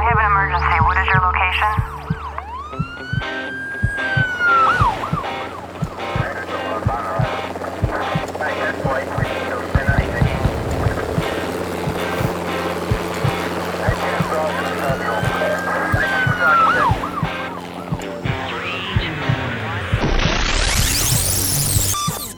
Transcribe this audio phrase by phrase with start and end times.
[0.00, 0.80] I have an emergency.
[0.80, 1.72] What is your location?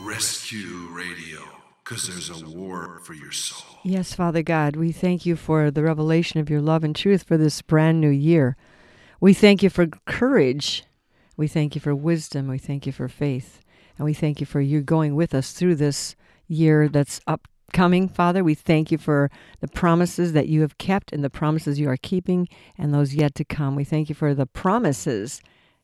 [0.05, 1.39] Rescue Radio,
[1.85, 3.62] because there's a war for your soul.
[3.85, 7.35] Yes, Father God, we thank you for the revelation of your love and truth for
[7.35, 8.55] this brand new year.
[9.19, 10.85] We thank you for courage.
[11.35, 12.47] We thank you for wisdom.
[12.47, 13.59] We thank you for faith.
[13.97, 16.15] And we thank you for you going with us through this
[16.47, 18.41] year that's upcoming, Father.
[18.41, 21.97] We thank you for the promises that you have kept and the promises you are
[21.97, 22.47] keeping
[22.77, 23.75] and those yet to come.
[23.75, 25.41] We thank you for the promises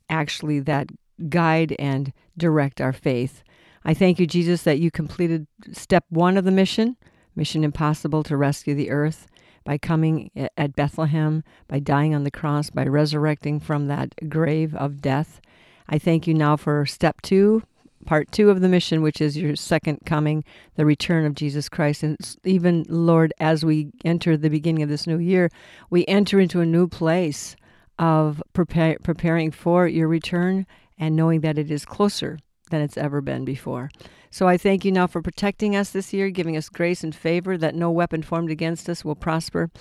[0.09, 0.87] actually that
[1.27, 3.43] guide and direct our faith.
[3.83, 6.95] I thank you, Jesus, that you completed step one of the mission,
[7.39, 9.25] Mission Impossible to rescue the earth,
[9.63, 15.01] by coming at Bethlehem, by dying on the cross, by resurrecting from that grave of
[15.01, 15.39] death.
[15.87, 17.63] I thank you now for step two,
[18.05, 20.43] part two of the mission, which is your second coming,
[20.75, 22.03] the return of Jesus Christ.
[22.03, 25.49] And even, Lord, as we enter the beginning of this new year,
[25.89, 27.55] we enter into a new place
[27.97, 32.37] of prepare, preparing for your return and knowing that it is closer
[32.69, 33.89] than it's ever been before.
[34.31, 37.57] So I thank you now for protecting us this year, giving us grace and favor
[37.57, 39.71] that no weapon formed against us will prosper,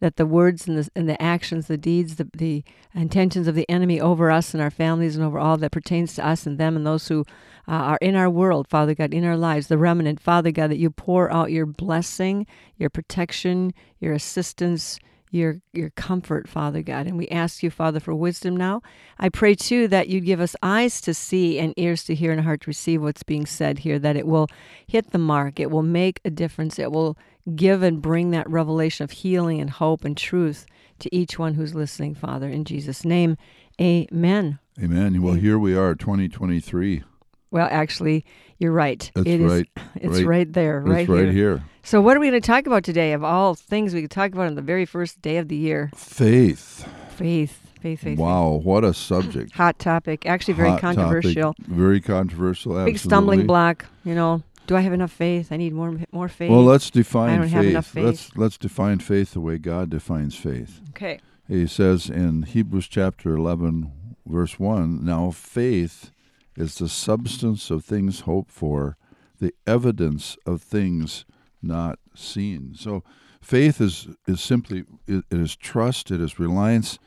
[0.00, 3.68] that the words and the, and the actions, the deeds, the, the intentions of the
[3.68, 6.76] enemy over us and our families and over all that pertains to us and them
[6.76, 7.24] and those who
[7.66, 10.78] uh, are in our world, Father God, in our lives, the remnant, Father God, that
[10.78, 12.46] you pour out your blessing,
[12.78, 14.98] your protection, your assistance,
[15.30, 17.06] your your comfort, Father God.
[17.06, 18.82] And we ask you, Father, for wisdom now.
[19.18, 22.40] I pray too that you'd give us eyes to see and ears to hear and
[22.40, 24.48] a heart to receive what's being said here, that it will
[24.86, 27.16] hit the mark, it will make a difference, it will
[27.54, 30.66] give and bring that revelation of healing and hope and truth
[30.98, 32.48] to each one who's listening, Father.
[32.48, 33.36] In Jesus' name,
[33.80, 34.58] amen.
[34.82, 35.22] Amen.
[35.22, 37.04] Well, here we are, 2023.
[37.50, 38.24] Well, actually,
[38.58, 39.10] you're right.
[39.14, 39.68] That's It is- right.
[39.96, 40.26] it's Right.
[40.26, 41.62] right, there, right, That's right here.
[41.82, 43.12] So, what are we going to talk about today?
[43.12, 45.90] Of all things we could talk about on the very first day of the year,
[45.94, 46.86] Faith.
[47.16, 48.18] faith, faith, faith.
[48.18, 49.52] Wow, what a subject.
[49.54, 50.26] Hot topic.
[50.26, 51.54] Actually, very Hot topic, controversial.
[51.66, 52.72] Very controversial.
[52.72, 52.92] Absolutely.
[52.92, 53.86] Big stumbling block.
[54.04, 55.50] You know, do I have enough faith?
[55.50, 56.50] I need more, more faith.
[56.50, 57.52] Well, let's define I don't faith.
[57.52, 58.04] have enough faith.
[58.04, 60.80] Let's let's define faith the way God defines faith.
[60.90, 61.20] okay.
[61.48, 63.90] He says in Hebrews chapter 11,
[64.26, 66.10] verse 1 Now faith
[66.58, 68.96] is the substance of things hoped for,
[69.40, 71.24] the evidence of things
[71.62, 72.74] not seen.
[72.76, 73.04] So
[73.40, 76.98] faith is, is simply, it, it is trust, it is reliance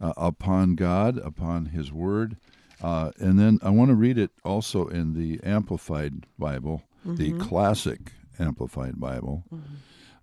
[0.00, 2.36] uh, upon God, upon His Word.
[2.80, 8.12] Uh, and then I want to read it also in the Amplified Bible, the classic
[8.38, 9.44] Amplified Bible.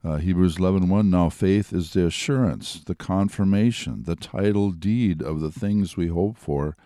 [0.04, 5.52] Uh, Hebrews 11:1 Now faith is the assurance, the confirmation, the title deed of the
[5.52, 6.78] things we hope for,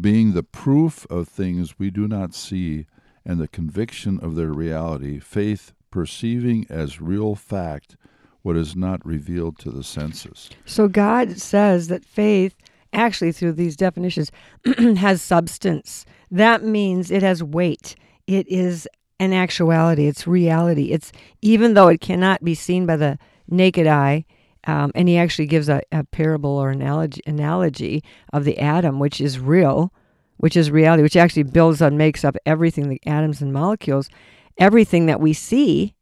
[0.00, 2.86] being the proof of things we do not see
[3.24, 7.96] and the conviction of their reality, faith perceiving as real fact
[8.42, 10.50] what is not revealed to the senses.
[10.64, 12.54] So God says that faith,
[12.92, 14.30] actually through these definitions,
[14.96, 16.06] has substance.
[16.30, 17.96] That means it has weight.
[18.26, 18.88] It is
[19.18, 20.06] an actuality.
[20.06, 20.92] It's reality.
[20.92, 24.24] It's even though it cannot be seen by the naked eye.
[24.68, 29.18] Um, and he actually gives a, a parable or analogy, analogy of the atom, which
[29.18, 29.90] is real,
[30.36, 34.10] which is reality, which actually builds and makes up everything the atoms and molecules.
[34.58, 35.94] Everything that we see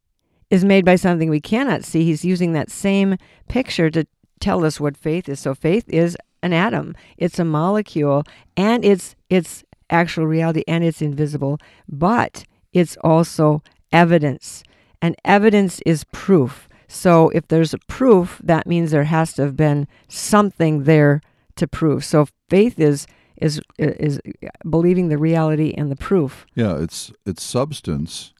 [0.49, 2.03] is made by something we cannot see.
[2.03, 3.15] He's using that same
[3.47, 4.05] picture to
[4.41, 5.39] tell us what faith is.
[5.39, 6.93] So faith is an atom.
[7.17, 8.23] It's a molecule
[8.57, 11.57] and it's it's actual reality and it's invisible,
[11.87, 13.63] but it's also
[13.93, 14.63] evidence.
[15.01, 16.67] And evidence is proof.
[16.87, 21.21] So if there's a proof, that means there has to have been something there
[21.55, 22.03] to prove.
[22.05, 24.19] So faith is is is
[24.67, 26.45] believing the reality and the proof.
[26.55, 28.33] Yeah, it's it's substance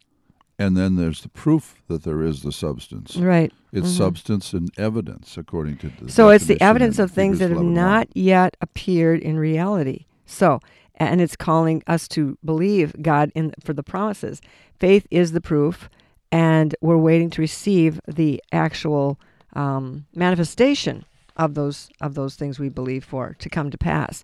[0.60, 3.16] and then there's the proof that there is the substance.
[3.16, 3.54] Right.
[3.72, 3.98] It's Mhm.
[3.98, 6.10] substance and evidence, according to the.
[6.12, 10.06] So it's the evidence of things that have not yet appeared in reality.
[10.26, 10.60] So,
[10.96, 14.42] and it's calling us to believe God in for the promises.
[14.80, 15.90] Faith is the proof,
[16.32, 19.20] and we're waiting to receive the actual
[19.54, 21.06] um, manifestation
[21.38, 24.24] of those of those things we believe for to come to pass.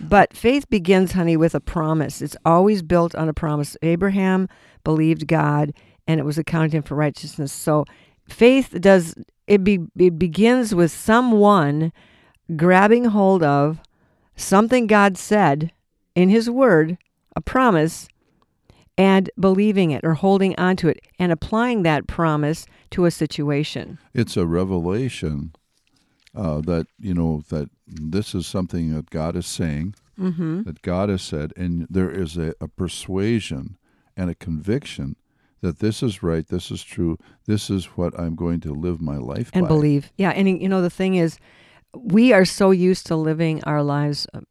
[0.00, 2.22] But faith begins, honey, with a promise.
[2.22, 3.76] It's always built on a promise.
[3.82, 4.48] Abraham
[4.82, 5.72] believed God,
[6.06, 7.52] and it was accounted him for righteousness.
[7.52, 7.84] So,
[8.28, 9.14] faith does
[9.46, 9.62] it.
[9.62, 11.92] Be, it begins with someone
[12.56, 13.80] grabbing hold of
[14.36, 15.72] something God said
[16.14, 16.98] in His Word,
[17.36, 18.08] a promise,
[18.96, 23.98] and believing it or holding on to it and applying that promise to a situation.
[24.12, 25.52] It's a revelation
[26.34, 30.62] uh, that you know that this is something that God is saying, Mm-hmm.
[30.62, 33.76] that God has said, and there is a, a persuasion
[34.16, 35.16] and a conviction
[35.60, 39.16] that this is right, this is true, this is what I'm going to live my
[39.16, 39.68] life and by.
[39.68, 40.12] believe.
[40.16, 41.38] Yeah, and you know the thing is,
[41.98, 44.42] we are so used to living our lives uh,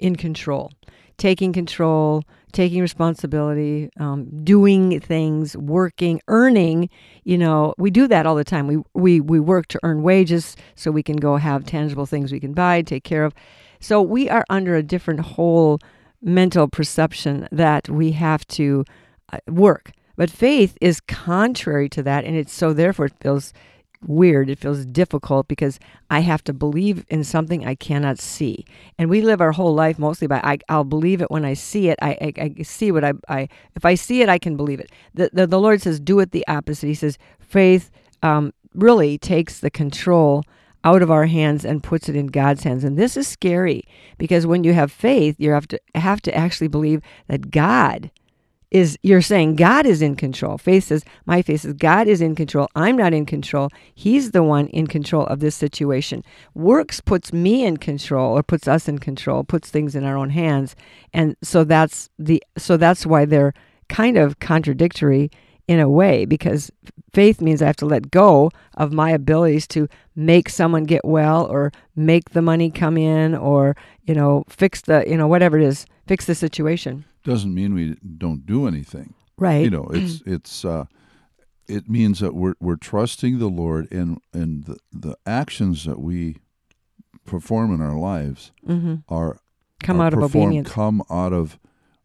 [0.00, 0.72] in control,
[1.18, 6.88] taking control, taking responsibility, um, doing things, working, earning.
[7.24, 8.66] You know, we do that all the time.
[8.66, 12.40] We we we work to earn wages so we can go have tangible things we
[12.40, 13.34] can buy, take care of.
[13.80, 15.78] So we are under a different whole
[16.22, 18.84] mental perception that we have to
[19.32, 19.92] uh, work.
[20.16, 23.54] But faith is contrary to that, and it's so therefore it feels
[24.06, 24.50] weird.
[24.50, 28.64] It feels difficult because I have to believe in something I cannot see,
[28.98, 31.88] and we live our whole life mostly by I, I'll believe it when I see
[31.88, 31.98] it.
[32.00, 34.90] I, I, I see what I, I if I see it, I can believe it.
[35.14, 36.86] The the, the Lord says, do it the opposite.
[36.86, 37.90] He says, faith
[38.22, 40.44] um, really takes the control
[40.82, 42.84] out of our hands and puts it in God's hands.
[42.84, 43.84] And this is scary
[44.18, 48.10] because when you have faith, you have to have to actually believe that God
[48.70, 50.56] is you're saying God is in control.
[50.56, 52.68] Faith says, my faith says God is in control.
[52.74, 53.70] I'm not in control.
[53.94, 56.22] He's the one in control of this situation.
[56.54, 60.30] Works puts me in control or puts us in control, puts things in our own
[60.30, 60.76] hands.
[61.12, 63.54] And so that's the so that's why they're
[63.88, 65.30] kind of contradictory
[65.66, 66.70] in a way because
[67.12, 71.46] faith means I have to let go of my abilities to make someone get well
[71.46, 75.64] or make the money come in or you know fix the you know whatever it
[75.64, 79.14] is fix the situation Doesn't mean we don't do anything.
[79.36, 80.86] right You know, it's it's uh,
[81.68, 86.36] it means that we're we're trusting the Lord and and the, the actions that we
[87.26, 89.38] perform in our lives hmm are
[89.82, 91.58] come are out of obedience come out of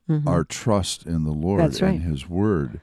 [0.08, 0.28] Mhm.
[0.28, 1.96] our trust in the Lord That's right.
[1.96, 2.80] and His Word,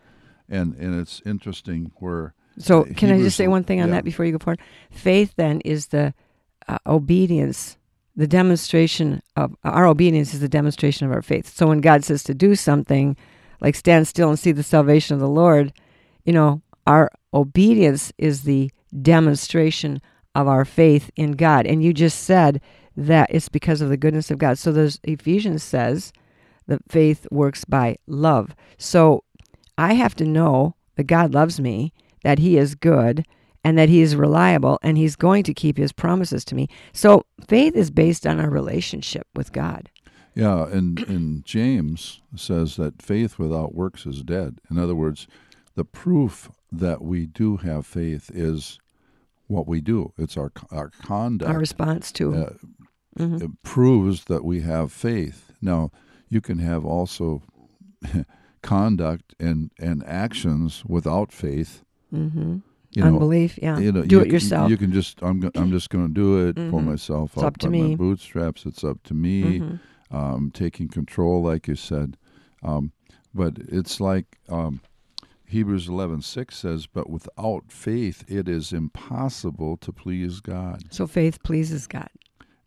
[0.49, 3.95] and and it's interesting where so uh, can i just say one thing on yeah.
[3.95, 4.59] that before you go forward
[4.91, 6.13] faith then is the
[6.69, 7.79] uh, obedience
[8.15, 11.55] the demonstration of our obedience is the demonstration of our faith.
[11.55, 13.17] So when god says to do something
[13.61, 15.73] like stand still and see the salvation of the lord
[16.25, 18.71] you know our obedience is the
[19.01, 20.03] demonstration
[20.35, 21.67] of our faith in god.
[21.67, 22.61] And you just said
[22.97, 24.59] that it's because of the goodness of god.
[24.59, 26.13] So there's ephesians says
[26.67, 28.55] that faith works by love.
[28.79, 29.25] So
[29.79, 31.93] i have to know that god loves me
[32.23, 33.25] that he is good
[33.65, 37.25] and that he is reliable and he's going to keep his promises to me so
[37.47, 39.89] faith is based on our relationship with god
[40.35, 44.61] Yeah, and, and James says that faith without works is dead.
[44.71, 45.27] In other words,
[45.75, 48.79] the proof that we do have faith is
[49.47, 50.13] what we do.
[50.17, 51.51] It's our our conduct.
[51.53, 52.53] our response to uh,
[53.19, 53.43] Mhm.
[53.43, 55.53] it proves that we have faith.
[55.61, 55.91] Now,
[56.31, 57.43] you can have also
[58.63, 61.83] conduct and, and actions without faith.
[62.11, 62.59] hmm
[62.95, 65.51] You know, unbelief yeah you know, do you it can- yourself You can just I'm
[65.55, 66.85] I'm just going to do it, pull Mhm.
[66.85, 67.95] myself It's up to by my me.
[67.97, 68.67] bootstraps.
[68.67, 69.81] It's up to me Mhm.
[70.11, 72.17] um, taking control, like you said.
[72.63, 72.93] Um,
[73.35, 74.81] but it's like um,
[75.47, 81.43] Hebrews eleven six says, "But without faith, it is impossible to please God." so faith
[81.43, 82.11] pleases god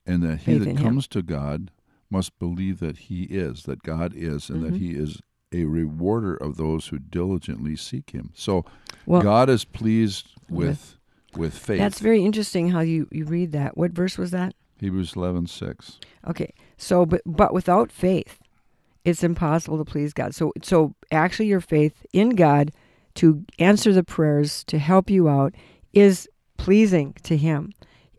[0.07, 0.83] And that he Faith that in Him.
[0.83, 1.72] comes to God
[2.10, 4.66] must believe that He is, that God is, and Mhm.
[4.66, 5.22] that He is
[5.56, 8.31] a rewarder of those who diligently seek Him.
[8.36, 8.66] So
[9.06, 10.98] well God is pleased With- with
[11.38, 11.80] with faith.
[11.80, 16.00] that's very interesting how you you read that what verse was that Hebrews eleven six.
[16.27, 16.53] Okay.
[16.77, 18.39] So but but without faith,
[19.06, 20.36] it's impossible to please God.
[20.36, 22.72] So so actually your faith in God
[23.15, 25.53] to answer the prayers to help you out
[25.94, 26.27] is
[26.58, 27.72] pleasing to him.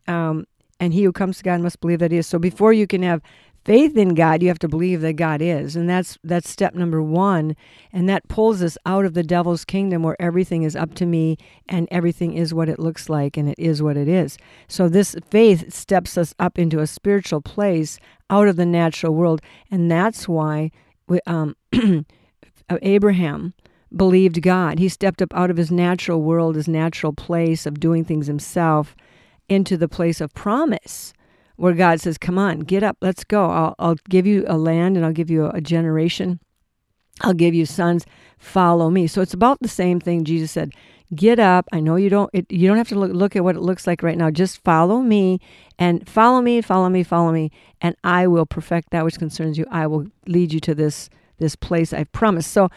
[0.09, 0.47] Um
[0.79, 2.27] and he who comes to God must believe that he is.
[2.27, 3.21] So before you can have
[3.67, 5.75] faith in God, you have to believe that God is.
[5.75, 7.57] And that's that's step number 1
[7.93, 11.37] and that pulls us out of the devil's kingdom where everything is up to me
[11.69, 14.39] and everything is what it looks like and it is what it is.
[14.69, 17.99] So this faith steps us up into a spiritual place
[18.31, 20.71] out of the natural world, and that's why
[21.27, 21.57] um,
[22.83, 23.53] Abraham
[23.95, 24.79] believed God.
[24.79, 28.95] He stepped up out of his natural world, his natural place of doing things himself,
[29.49, 31.13] into the place of promise,
[31.57, 33.51] where God says, "Come on, get up, let's go.
[33.51, 36.41] I'll, I'll give you a land, and I'll give you a, a generation."
[37.23, 38.05] I'll give you sons.
[38.39, 39.07] Follow me.
[39.07, 40.25] So it's about the same thing.
[40.25, 40.73] Jesus said,
[41.15, 41.67] "Get up.
[41.73, 42.31] I know you don't.
[42.33, 44.31] It, you don't have to look, look at what it looks like right now.
[44.31, 45.41] Just follow me,
[45.79, 49.65] and follow me, follow me, follow me, and I will perfect that which concerns you.
[49.71, 51.09] I will lead you to this
[51.39, 52.69] this place I've promised." So,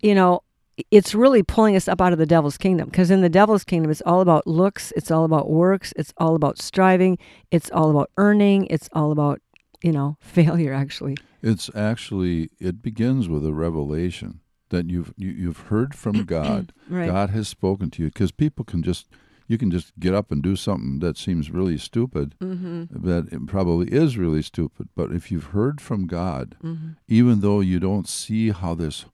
[0.00, 0.42] you know,
[0.90, 3.90] it's really pulling us up out of the devil's kingdom because in the devil's kingdom,
[3.90, 7.18] it's all about looks, it's all about works, it's all about striving,
[7.50, 9.40] it's all about earning, it's all about
[9.82, 10.72] you know failure.
[10.72, 14.40] Actually, It's actually it begins with a revelation
[14.70, 16.72] that you've you, you've heard from God.
[16.88, 17.06] right?
[17.08, 19.06] God has spoken to you because people can just
[19.48, 23.06] you can just get up and do something that seems really stupid, Mm-hmm.
[23.06, 24.88] that it probably is really stupid.
[24.96, 26.88] But if you've heard from God, Mm-hmm.
[27.08, 29.04] even though you don't see how this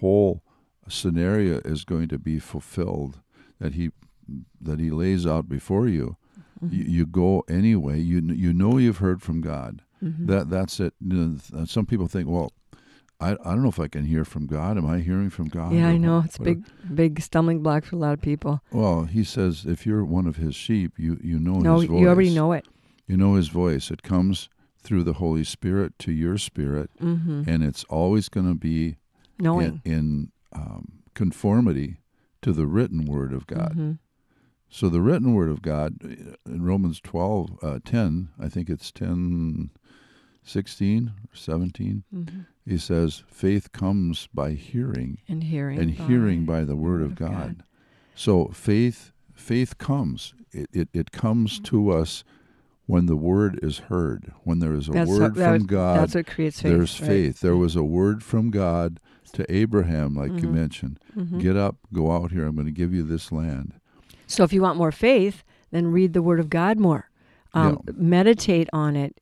[0.00, 0.42] whole
[0.90, 3.20] scenario is going to be fulfilled,
[3.58, 3.90] that he
[4.60, 6.16] that he lays out before you,
[6.62, 6.74] Mm-hmm.
[6.74, 7.98] you, you go anyway.
[8.00, 9.80] You you know you've heard from God.
[10.04, 10.26] Mm-hmm.
[10.26, 10.92] That that's it.
[11.00, 12.52] You know, some people think, well,
[13.18, 14.76] I, I don't know if I can hear from God.
[14.76, 15.72] Am I hearing from God?
[15.72, 16.22] Yeah, I know.
[16.24, 16.60] It's whatever.
[16.86, 18.60] big, big stumbling block for a lot of people.
[18.72, 22.00] Well, he says if you're one of his sheep, you you know No, his voice.
[22.00, 22.66] you already know it.
[23.06, 23.90] You know his voice.
[23.90, 24.50] It comes
[24.82, 27.44] through the Holy Spirit to your spirit, Mm-hmm.
[27.48, 28.96] and it's always going to be
[29.38, 29.80] Knowing.
[29.86, 31.98] in, in um, conformity
[32.42, 33.74] to the written word of God.
[33.76, 33.98] Mhm.
[34.68, 38.90] So the written word of God uh, in Romans 12, uh, 10, I think it's
[38.92, 39.70] 10,
[40.42, 42.46] 16 or 17, Mhm.
[42.64, 45.78] he says, faith comes by hearing And hearing.
[45.78, 47.62] and hearing by the word of God.
[48.14, 50.34] So faith faith comes.
[50.52, 52.24] It, it, it comes to us
[52.90, 54.32] when the word is heard.
[54.44, 56.72] When there is a That's word what, from was- God, That's what creates faith.
[56.72, 57.08] there's right?
[57.08, 57.40] faith.
[57.40, 59.00] There was a word from God
[59.32, 60.54] to Abraham, like you Mhm.
[60.54, 60.98] mentioned.
[61.16, 61.38] Mhm.
[61.38, 62.44] Get up, go out here.
[62.46, 63.74] I'm going to give you this land.
[64.26, 67.08] So if you want more faith, then read the Word of God more.
[67.54, 69.14] Um, Meditate on it,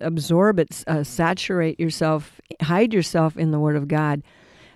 [0.00, 4.22] absorb it, uh, saturate yourself, hide yourself in the Word of God,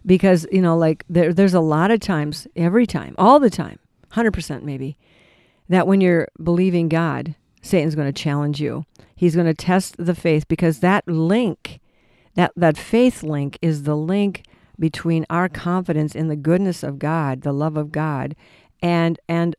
[0.06, 3.78] because you know, like there, there's a lot of times, every time, all the time,
[4.10, 4.96] hundred percent maybe,
[5.68, 8.84] that when you're believing God, Satan's going to challenge you.
[9.14, 11.80] He's going to test the faith because that link,
[12.34, 14.44] that that faith link, is the link
[14.78, 18.34] between our confidence in the goodness of God, the love of God,
[18.82, 19.54] and and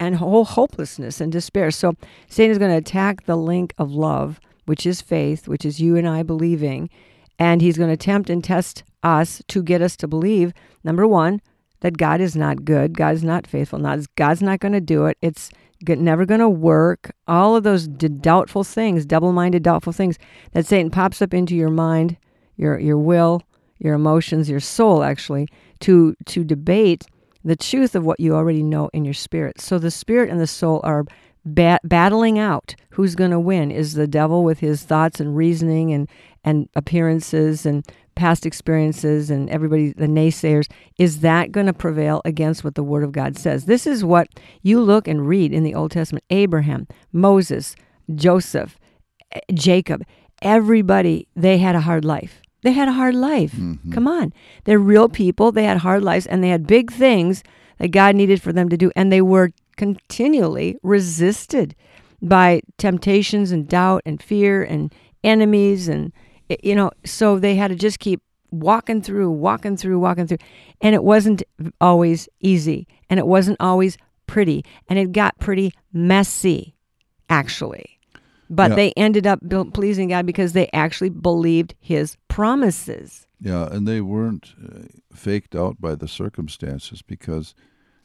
[0.00, 1.70] and whole hopelessness and despair.
[1.70, 1.94] So
[2.28, 5.96] Satan is going to attack the link of love, which is faith, which is you
[5.96, 6.90] and I believing,
[7.38, 11.40] and he's going to tempt and test us to get us to believe number 1
[11.80, 15.06] that God is not good, God is not faithful, not God's not going to do
[15.06, 15.18] it.
[15.20, 15.50] It's
[15.88, 17.12] never going to work.
[17.26, 20.18] All of those doubtful things, double-minded doubtful things
[20.52, 22.16] that Satan pops up into your mind,
[22.56, 23.42] your your will,
[23.78, 25.48] your emotions, your soul actually
[25.80, 27.04] to to debate
[27.44, 29.60] the truth of what you already know in your spirit.
[29.60, 31.04] So the spirit and the soul are
[31.44, 33.70] ba- battling out who's going to win.
[33.70, 36.08] Is the devil with his thoughts and reasoning and
[36.44, 42.64] and appearances and past experiences and everybody the naysayers is that going to prevail against
[42.64, 43.64] what the word of God says?
[43.64, 44.28] This is what
[44.62, 46.24] you look and read in the Old Testament.
[46.30, 47.74] Abraham, Moses,
[48.14, 48.78] Joseph,
[49.32, 50.02] eh, Jacob,
[50.42, 52.40] everybody they had a hard life.
[52.62, 53.52] They had a hard life.
[53.52, 53.92] Mm-hmm.
[53.92, 54.32] Come on.
[54.64, 55.52] They're real people.
[55.52, 57.42] They had hard lives and they had big things
[57.78, 58.90] that God needed for them to do.
[58.96, 61.74] And they were continually resisted
[62.22, 65.88] by temptations and doubt and fear and enemies.
[65.88, 66.12] And,
[66.62, 70.38] you know, so they had to just keep walking through, walking through, walking through.
[70.80, 71.42] And it wasn't
[71.80, 73.96] always easy and it wasn't always
[74.26, 74.64] pretty.
[74.88, 76.74] And it got pretty messy,
[77.28, 77.98] actually.
[78.50, 78.76] But Yeah.
[78.76, 79.40] they ended up
[79.72, 83.26] pleasing God because they actually believed his promises.
[83.40, 84.82] Yeah, and they weren't uh,
[85.14, 87.54] faked out by the circumstances because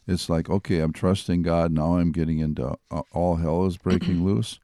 [0.08, 1.72] it's like, okay, I'm trusting God.
[1.72, 4.60] Now I'm getting into uh, all hell is breaking loose.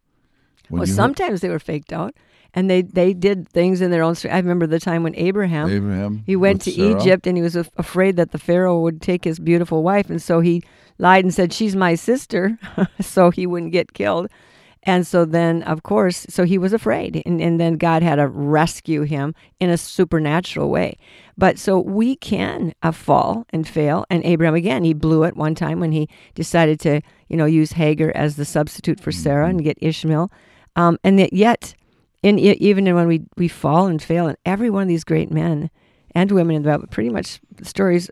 [0.69, 2.15] When well, sometimes they were faked out,
[2.55, 4.15] and they they did things in their own.
[4.31, 7.55] I remember the time when Abraham Abraham, he went to Sarah, Egypt, and he was
[7.55, 10.63] af- afraid that the Pharaoh would take his beautiful wife, and so he
[10.97, 12.57] lied and said she's my sister,
[13.01, 14.29] so he wouldn't get killed.
[14.87, 18.27] And so then, of course, so he was afraid, and, and then God had to
[18.27, 20.99] rescue him in a supernatural way.
[21.35, 24.05] But so we can uh, fall and fail.
[24.11, 27.71] And Abraham, again, he blew it one time when he decided to, you know, use
[27.71, 30.31] Hagar as the substitute for Sarah and get Ishmael.
[30.75, 31.73] Um, and yet,
[32.25, 35.69] e- even when we, we fall and fail, and every one of these great men
[36.13, 38.09] and women in the Bible, pretty much stories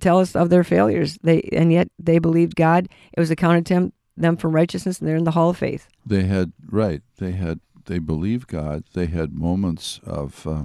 [0.00, 1.18] tell us of their failures.
[1.22, 2.88] They and yet they believed God.
[3.12, 5.88] It was accounted to them, them for righteousness, and they're in the hall of faith.
[6.04, 7.02] They had right.
[7.18, 8.84] They had they believed God.
[8.92, 10.64] They had moments of uh,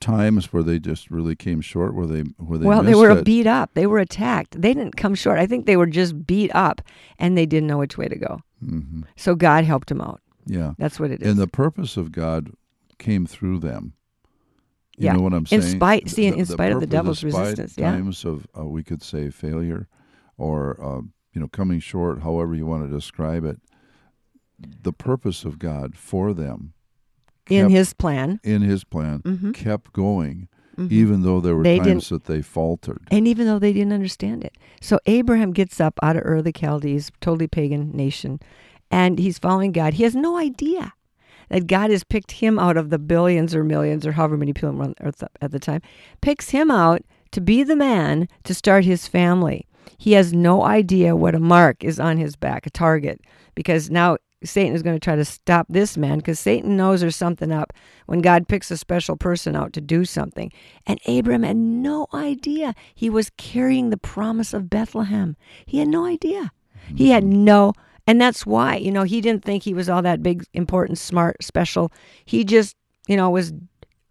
[0.00, 1.94] times where they just really came short.
[1.94, 3.24] Where they where they well, they were it.
[3.24, 3.74] beat up.
[3.74, 4.60] They were attacked.
[4.60, 5.38] They didn't come short.
[5.38, 6.80] I think they were just beat up,
[7.18, 8.40] and they didn't know which way to go.
[8.60, 10.21] hmm So God helped them out.
[10.46, 11.28] Yeah, That's what it is.
[11.30, 12.52] and the purpose of God
[12.98, 13.92] came through them.
[14.98, 15.12] You Yeah.
[15.14, 17.92] know what I'm In spite- see, in spite of the devil's despite resistance, yeah.
[17.92, 19.88] Times of uh, we could say failure,
[20.36, 21.00] or uh,
[21.32, 23.58] you know coming short, however you want to describe it.
[24.82, 26.72] The purpose of God for them
[27.50, 29.54] in His plan, in His plan Mhm.
[29.54, 30.92] kept going, Mhm.
[30.92, 33.00] even though there were They times that they faltered.
[33.10, 34.56] and even though they didn't understand it.
[34.80, 38.38] So Abraham gets up out of Ur of the Chaldees, totally pagan nation,
[38.92, 39.94] and he's following God.
[39.94, 40.92] He has no idea
[41.48, 44.80] that God has picked him out of the billions or millions or however many people
[44.80, 45.82] on earth at the time,
[46.20, 49.66] picks him out to be the man to start his family.
[49.98, 53.20] He has no idea what a mark is on his back, a target,
[53.54, 57.16] because now Satan is going to try to stop this man because Satan knows there's
[57.16, 57.72] something up
[58.06, 60.52] when God picks a special person out to do something.
[60.86, 65.36] And Abram had no idea he was carrying the promise of Bethlehem.
[65.64, 66.52] He had no idea.
[66.94, 67.44] He had mm-hmm.
[67.44, 67.72] no,
[68.06, 71.42] and that's why, you know, he didn't think he was all that big, important, smart,
[71.42, 71.92] special.
[72.24, 73.52] He just, you know, was,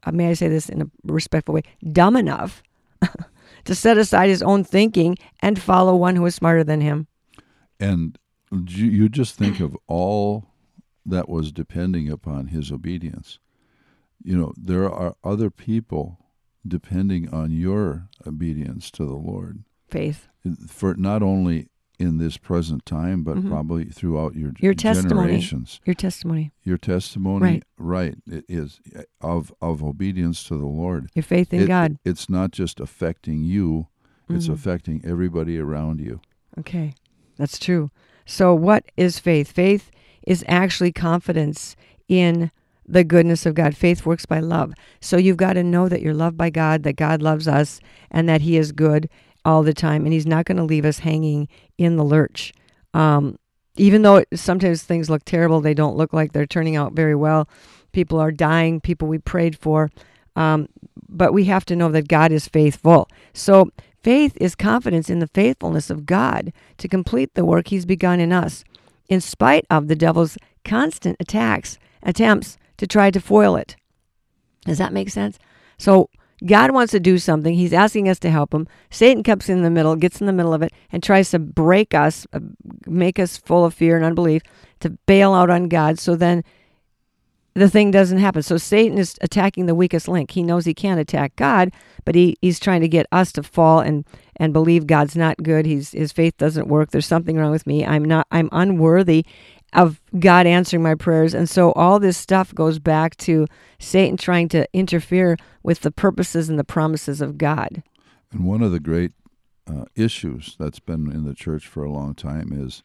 [0.03, 2.63] uh, may I say this in a respectful way, dumb enough
[3.65, 7.07] to set aside his own thinking and follow one who was smarter than him.
[7.79, 8.17] And
[8.51, 10.51] you you just think of all
[11.05, 13.39] that was depending upon his obedience.
[14.23, 16.19] You know, there are other people
[16.65, 20.27] depending on your obedience to the Lord Faith.
[20.67, 21.69] for not only
[22.01, 23.47] in this present time, but Mhm.
[23.49, 25.27] probably throughout your, Your testimony.
[25.27, 25.79] generations.
[25.85, 27.63] Your testimony, Your testimony, Right.
[27.77, 28.79] right, it is
[29.21, 31.09] of of obedience to the Lord.
[31.15, 31.97] your faith in It- God.
[32.03, 33.87] it's not just affecting you;
[34.29, 34.53] it's Mhm.
[34.53, 36.19] affecting everybody around you.
[36.57, 36.93] Okay,
[37.37, 37.91] that's true.
[38.25, 39.51] So, what is faith?
[39.51, 39.91] Faith
[40.27, 41.75] is actually confidence
[42.07, 42.51] in
[42.87, 43.75] the goodness of God.
[43.75, 44.73] Faith works by love.
[44.99, 47.79] So, you've got to know that you're loved by God, that God loves us,
[48.09, 49.07] and that He is good
[49.45, 52.53] all the time, and He's not going to leave us hanging in the lurch.
[52.93, 53.37] Um,
[53.77, 57.15] even though it, sometimes things look terrible, they don't look like they're turning out very
[57.15, 57.47] well.
[57.93, 59.89] People are dying, people we prayed for.
[60.35, 60.67] Um,
[61.09, 63.07] but we have to know that God is faithful.
[63.33, 63.71] So,
[64.01, 68.31] faith is confidence in the faithfulness of God to complete the work He's begun in
[68.31, 68.63] us,
[69.09, 73.75] in spite of the devil's constant attacks, attempts to try to foil it.
[74.65, 75.37] Does that make sense?
[75.77, 76.09] So,
[76.45, 77.53] God wants to do something.
[77.53, 78.67] He's asking us to help him.
[78.89, 81.93] Satan comes in the middle, gets in the middle of it, and tries to break
[81.93, 82.39] us, uh,
[82.87, 84.41] make us full of fear and unbelief,
[84.79, 85.99] to bail out on God.
[85.99, 86.43] So then
[87.53, 88.41] the thing doesn't happen.
[88.41, 90.31] So Satan is attacking the weakest link.
[90.31, 91.71] He knows he can't attack God,
[92.05, 94.05] but he, he's trying to get us to fall and,
[94.37, 95.65] and believe God's not good.
[95.65, 96.91] He's, his faith doesn't work.
[96.91, 97.85] There's something wrong with me.
[97.85, 99.25] I'm not I'm unworthy
[99.73, 101.33] of God answering my prayers.
[101.33, 103.47] And so all this stuff goes back to
[103.79, 107.83] Satan trying to interfere with the purposes and the promises of God.
[108.31, 109.11] And one of the great
[109.67, 112.83] uh, issues that's been in the church for a long time is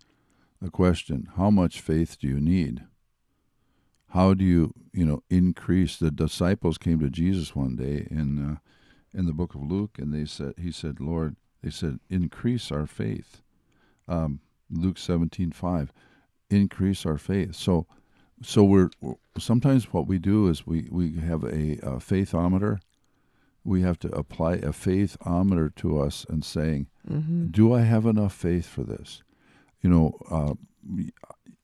[0.61, 2.85] the question: How much faith do you need?
[4.11, 5.97] How do you, you know, increase?
[5.97, 8.57] The disciples came to Jesus one day in uh,
[9.13, 12.87] in the book of Luke, and they said, "He said, Lord, they said, increase our
[12.87, 13.43] faith."
[14.09, 15.93] Um, Luke seventeen five,
[16.51, 17.55] increase our faith.
[17.55, 17.87] So,
[18.43, 18.91] so we're
[19.39, 22.79] sometimes what we do is we we have a, a faithometer.
[23.65, 27.47] We have to apply a faithometer to us and saying, Mm-hmm.
[27.49, 29.23] do I have enough faith for this?
[29.81, 30.55] You know, uh,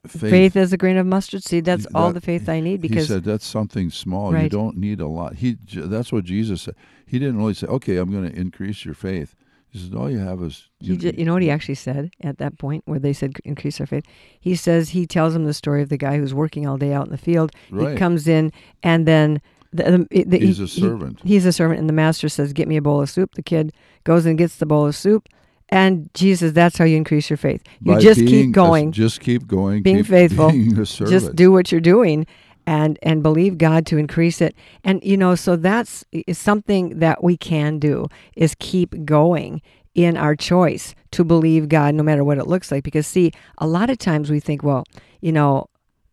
[0.07, 0.31] faith.
[0.31, 1.65] Faith, as a grain of mustard seed.
[1.65, 4.37] That's all the faith I need Because he said that's something small.
[4.37, 5.37] You don't need a lot.
[5.37, 6.75] He that's what Jesus said.
[7.07, 9.35] He didn't really say, "Okay, I'm going to increase your faith."
[9.73, 12.37] He said, "All you have is He ju- you know what he actually said at
[12.39, 14.05] that point where they said increase our faith?
[14.39, 17.07] He says he tells them the story of the guy who's working all day out
[17.07, 17.53] in the field.
[17.71, 17.97] He Right.
[17.97, 19.41] comes in and then
[19.73, 21.21] the, the, the, He's he- a servant.
[21.23, 23.43] He, he's a servant, and the master says, "Get me a bowl of soup." The
[23.43, 23.73] kid
[24.05, 25.27] goes and gets the bowl of soup,
[25.71, 27.63] and Jesus, says, "That's how you increase your faith.
[27.81, 31.11] You By just keep a- going, just keep going, being keep faithful, being a servant.
[31.19, 32.27] just do what you're doing."
[32.65, 37.37] And, and believe God to increase it, and you know, so that's something that we
[37.37, 39.61] can do is keep going
[39.95, 42.85] in our choice to believe God no matter what it looks like.
[42.85, 44.85] Because, see, a lot of times we think, well,
[45.21, 45.69] you know,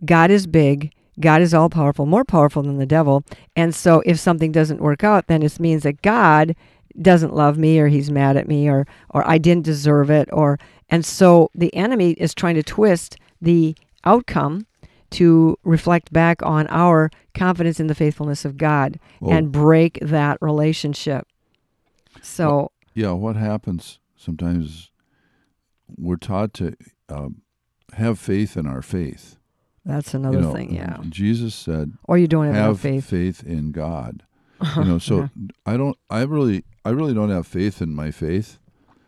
[0.06, 3.24] God is big, God is all powerful, more powerful than the devil.
[3.56, 6.56] And so if something doesn't work out, then it means that God
[7.02, 10.60] doesn't love me or he's mad at me or or I didn't deserve it or
[10.90, 14.66] and so the enemy is trying to twist the outcome
[15.12, 20.38] to reflect back on our confidence in the faithfulness of God Well- and break that
[20.42, 21.28] relationship.
[22.22, 24.92] So yeah, what happens sometimes?
[25.98, 26.76] We're taught to
[27.08, 27.42] um,
[27.94, 29.38] have faith in our faith.
[29.86, 30.98] that's You another know, thing, yeah.
[31.10, 33.06] Jesus said, Or you don't have, have faith.
[33.06, 34.24] faith in God.
[34.76, 35.28] you know so Yeah.
[35.66, 38.60] i don't i really i really don't have faith in my faith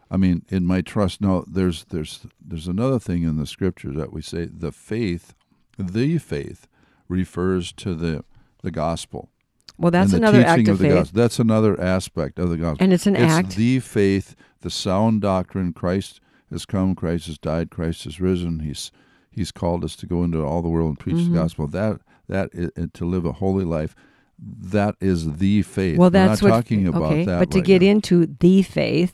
[0.10, 4.14] i mean in my trust now there's there's there's another thing in the scripture that
[4.14, 5.34] we say the faith
[5.78, 6.68] the faith
[7.08, 8.24] refers to the
[8.64, 9.30] the gospel
[9.78, 10.94] Well, that's another act of, of the faith.
[10.96, 13.56] gospel that's another aspect of the gospel And it's an it's act.
[13.56, 16.20] the faith the sound doctrine christ
[16.52, 18.92] has come christ has died christ has risen he's
[19.32, 21.30] he's called us to go into all the world and preach Mhm.
[21.34, 23.96] the gospel that that is, to live a holy life
[24.44, 26.62] that is the faith Well, that's We're not what.
[26.64, 27.90] talking about okay, that but to right get now.
[27.90, 29.14] into the faith,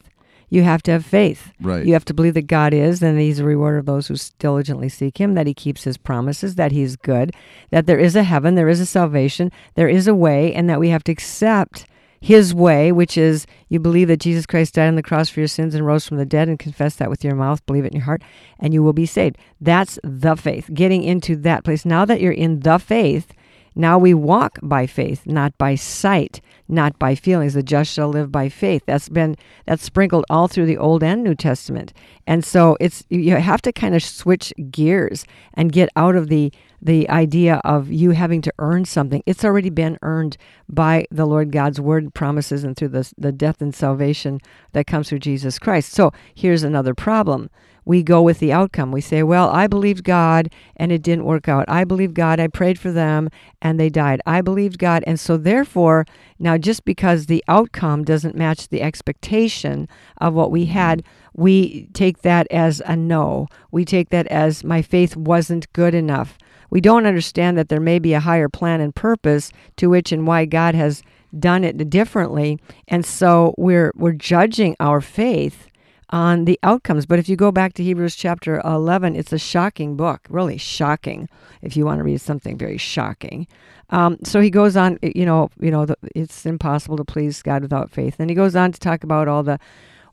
[0.50, 1.52] you have to have faith.
[1.62, 4.16] right You have to believe that God is, and He's a rewarder of those who
[4.40, 5.34] diligently seek Him.
[5.34, 6.56] That He keeps His promises.
[6.56, 7.34] That He's good.
[7.72, 8.56] That there is a heaven.
[8.56, 9.52] There is a salvation.
[9.76, 11.86] There is a way, and that we have to accept
[12.20, 15.48] his way, which is you believe that Jesus Christ died on the cross for your
[15.48, 17.98] sins and rose from the dead and confess that with your mouth, believe it in
[17.98, 18.24] your heart,
[18.60, 19.38] and you will be saved.
[19.62, 20.70] That's the faith.
[20.74, 21.86] Getting into that place.
[21.86, 23.34] Now that you're in the faith,
[23.78, 27.54] now we walk by faith, not by sight, not by feelings.
[27.54, 28.82] The just shall live by faith.
[28.88, 29.36] That's been
[29.66, 31.94] that's sprinkled all through the Old and New Testament.
[32.26, 36.52] And so it's you have to kind of switch gears and get out of the
[36.82, 39.24] the idea of you having to earn something.
[39.26, 40.38] It's already been earned
[40.70, 44.40] by the Lord God's word promises and through the, the death and salvation
[44.74, 45.92] that comes through Jesus Christ.
[45.92, 47.50] So here's another problem.
[47.84, 48.92] We go with the outcome.
[48.92, 51.70] We say, Well, I believed God and it didn't work out.
[51.70, 53.30] I believed God, I prayed for them
[53.62, 54.22] and they died.
[54.26, 55.06] I believed God.
[55.08, 56.06] And so, therefore,
[56.38, 59.88] now just because the outcome doesn't match the expectation
[60.18, 61.42] of what we had, mm-hmm.
[61.42, 63.48] we take that as a no.
[63.72, 66.38] We take that as my faith wasn't good enough
[66.70, 70.28] we don't understand that there may be a higher plan and purpose to which and
[70.28, 71.04] why God has
[71.38, 72.60] done it differently.
[72.88, 75.68] And so we're we're judging our faith
[76.10, 77.06] on the outcomes.
[77.06, 81.28] But if you go back to Hebrews chapter 11, it's a shocking book, really shocking.
[81.62, 83.48] If you want to read something very shocking,
[83.90, 85.00] um, so he goes on.
[85.02, 88.16] You know, you know, the, it's impossible to please God without faith.
[88.20, 89.60] And he goes on to talk about all the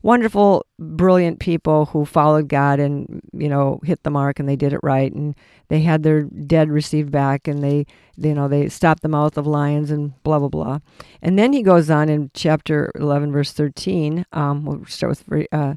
[0.05, 4.71] wonderful, brilliant people who followed God and you know hit the mark and they did
[4.71, 5.35] it right and
[5.67, 9.47] they had their dead received back and they you know they stopped the mouth of
[9.47, 10.79] lions and blah blah blah.
[11.23, 14.27] And then he goes on in chapter eleven, verse thirteen.
[14.31, 15.73] Um, we'll start with uh,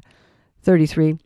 [0.61, 1.17] thirty-three.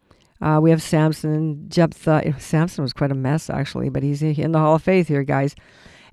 [0.41, 2.35] Uh, we have Samson and Jephthah.
[2.39, 5.55] Samson was quite a mess actually, but he's in the Hall of Faith here, guys.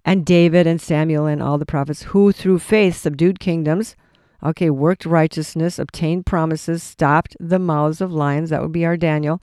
[0.05, 3.95] And David and Samuel and all the prophets who through faith subdued kingdoms
[4.43, 8.51] Okay, worked righteousness, obtained promises, stopped the mouths of lions.
[8.51, 9.43] That would be our Daniel.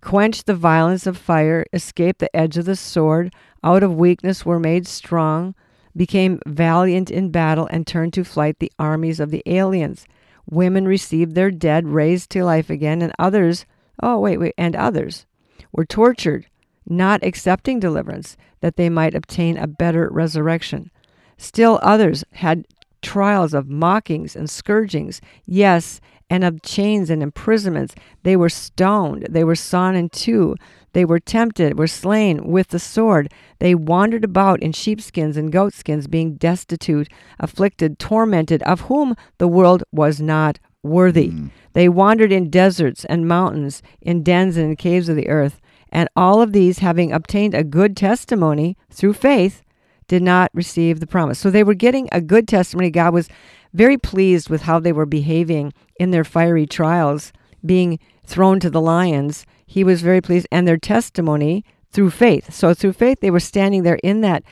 [0.00, 3.32] Quenched the violence of fire, escaped the edge of the sword.
[3.62, 5.54] Out of weakness were made strong,
[5.96, 10.06] became valiant in battle, and turned to flight the armies of the aliens.
[10.50, 13.64] Women received their dead raised to life again, and others,
[14.02, 15.24] oh, wait, wait, and others
[15.70, 16.46] were tortured,
[16.84, 20.90] not accepting deliverance, that they might obtain a better resurrection.
[21.36, 22.66] Still others had
[23.02, 27.94] trials of mockings and scourgings, yes, and of chains and imprisonments.
[28.22, 30.56] They were stoned, they were sawn in two,
[30.92, 33.32] they were tempted, were slain with the sword.
[33.58, 39.84] They wandered about in sheepskins and goatskins, being destitute, afflicted, tormented, of whom the world
[39.92, 41.30] was not worthy.
[41.30, 41.50] Mm.
[41.72, 45.60] They wandered in deserts and mountains, in dens and in caves of the earth.
[45.90, 49.62] And all of these, having obtained a good testimony through faith,
[50.08, 51.38] did not receive the promise.
[51.38, 52.90] So they were getting a good testimony.
[52.90, 53.28] God was
[53.72, 57.32] very pleased with how they were behaving in their fiery trials,
[57.64, 59.46] being thrown to the lions.
[59.66, 62.52] He was very pleased, and their testimony through faith.
[62.52, 64.42] So through faith, they were standing there in that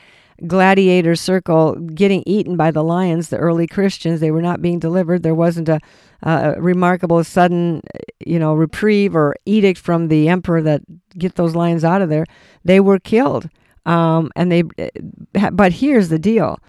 [0.47, 3.29] gladiator circle, getting eaten by the lions.
[3.29, 5.21] The early Christians, they were not being delivered.
[5.21, 5.79] There wasn't a,
[6.23, 7.81] a remarkable sudden,
[8.25, 10.81] you know, reprieve or edict from the emperor that
[11.15, 12.25] get those lions out of there.
[12.63, 13.49] They were killed.
[13.85, 14.63] Um, and they,
[15.51, 16.59] but here's the deal: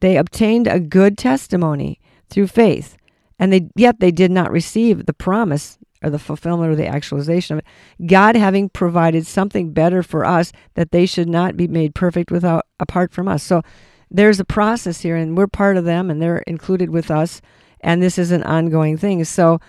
[0.00, 2.96] they obtained a good testimony through faith,
[3.38, 7.54] and they yet they did not receive the promise or the fulfillment or the actualization
[7.54, 8.06] of it.
[8.06, 12.66] God having provided something better for us that they should not be made perfect without
[12.78, 13.42] apart from us.
[13.42, 13.62] So
[14.10, 17.40] there's a process here, and we're part of them, and they're included with us,
[17.80, 19.24] and this is an ongoing thing.
[19.24, 19.60] So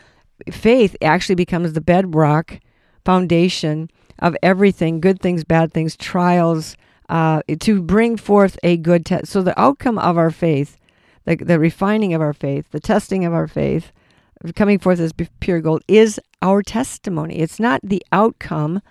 [0.52, 2.60] faith actually becomes the bedrock
[3.06, 6.76] foundation of everything good things, bad things, trials,
[7.10, 9.28] uh, to bring forth a good test.
[9.28, 10.78] So the outcome of our faith,
[11.26, 13.92] the, the refining of our faith, the testing of our faith,
[14.56, 17.40] coming forth as pure gold, is our testimony.
[17.40, 18.82] It's not the outcome,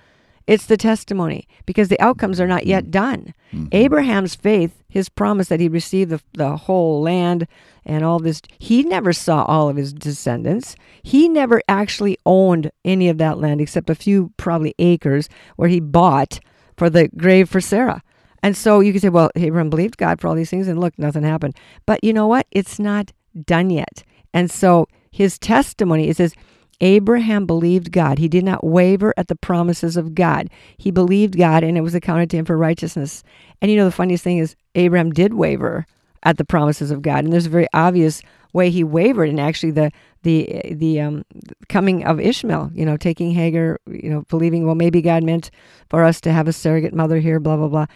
[0.46, 2.90] it's the testimony because the outcomes are not yet mm-hmm.
[2.90, 3.34] done.
[3.52, 3.66] Mm-hmm.
[3.72, 7.46] Abraham's faith, his promise that he received the, the whole land
[7.84, 10.74] and all this, he never saw all of his descendants.
[11.02, 15.80] He never actually owned any of that land except a few, probably acres, where he
[15.80, 16.40] bought
[16.76, 18.02] for the grave for Sarah.
[18.46, 20.96] And so you could say, well, Abraham believed God for all these things, and look,
[21.00, 21.56] nothing happened.
[21.84, 22.46] But you know what?
[22.52, 23.10] It's not
[23.44, 24.04] done yet.
[24.32, 26.32] And so his testimony, it says,
[26.80, 28.20] Abraham believed God.
[28.20, 30.48] He did not waver at the promises of God.
[30.76, 33.24] He believed God, and it was accounted to him for righteousness.
[33.60, 35.84] And you know, the funniest thing is, Abraham did waver
[36.22, 37.24] at the promises of God.
[37.24, 39.90] And there's a very obvious way he wavered, and actually the
[40.22, 41.24] the the um,
[41.68, 45.50] coming of Ishmael, you know, taking Hagar, you know, believing well maybe God meant
[45.90, 47.86] for us to have a surrogate mother here, blah blah blah.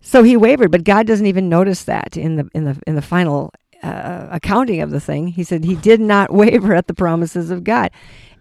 [0.00, 3.02] So he wavered, but God doesn't even notice that in the in the in the
[3.02, 5.28] final uh, accounting of the thing.
[5.28, 7.90] He said he did not waver at the promises of God.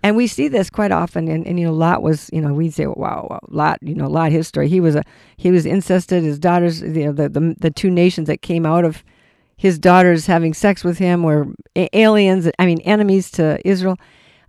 [0.03, 1.27] And we see this quite often.
[1.27, 4.07] And, and you know, Lot was, you know, we'd say, wow, wow, Lot, you know,
[4.07, 4.69] Lot history.
[4.69, 5.03] He was a,
[5.37, 6.23] he was incested.
[6.23, 9.03] His daughters, you know, the, the, the two nations that came out of
[9.57, 11.47] his daughters having sex with him were
[11.93, 12.47] aliens.
[12.59, 13.97] I mean, enemies to Israel,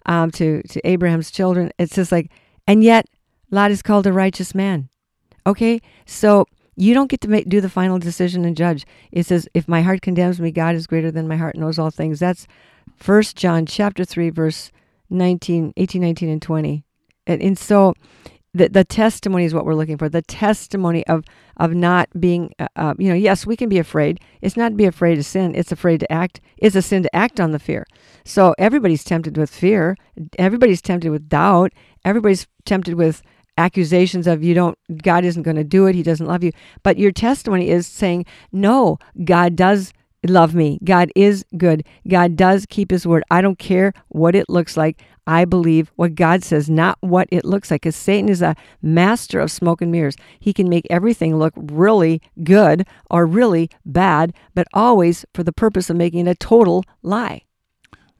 [0.04, 1.70] um, to to Abraham's children.
[1.78, 2.30] It's just like,
[2.66, 3.06] and yet
[3.50, 4.90] Lot is called a righteous man.
[5.46, 6.46] Okay, so
[6.78, 8.86] you don't get to make, do the final decision and judge.
[9.10, 11.90] It says, "If my heart condemns me, God is greater than my heart knows all
[11.90, 12.46] things." That's
[12.96, 14.70] First John chapter three, verse
[15.10, 16.84] 19, 18, 19, and twenty.
[17.26, 17.94] And, and so,
[18.54, 20.08] the the testimony is what we're looking for.
[20.08, 21.24] The testimony of
[21.56, 24.20] of not being, uh, uh, you know, yes, we can be afraid.
[24.40, 25.54] It's not to be afraid to sin.
[25.54, 26.40] It's afraid to act.
[26.58, 27.86] It's a sin to act on the fear.
[28.24, 29.96] So everybody's tempted with fear.
[30.38, 31.72] Everybody's tempted with doubt.
[32.04, 33.22] Everybody's tempted with
[33.58, 36.52] accusations of you don't God isn't going to do it, he doesn't love you.
[36.82, 39.92] But your testimony is saying, "No, God does
[40.26, 40.78] love me.
[40.84, 41.84] God is good.
[42.08, 43.22] God does keep his word.
[43.30, 45.00] I don't care what it looks like.
[45.26, 47.82] I believe what God says, not what it looks like.
[47.82, 50.16] Because Satan is a master of smoke and mirrors.
[50.40, 55.90] He can make everything look really good or really bad, but always for the purpose
[55.90, 57.42] of making it a total lie.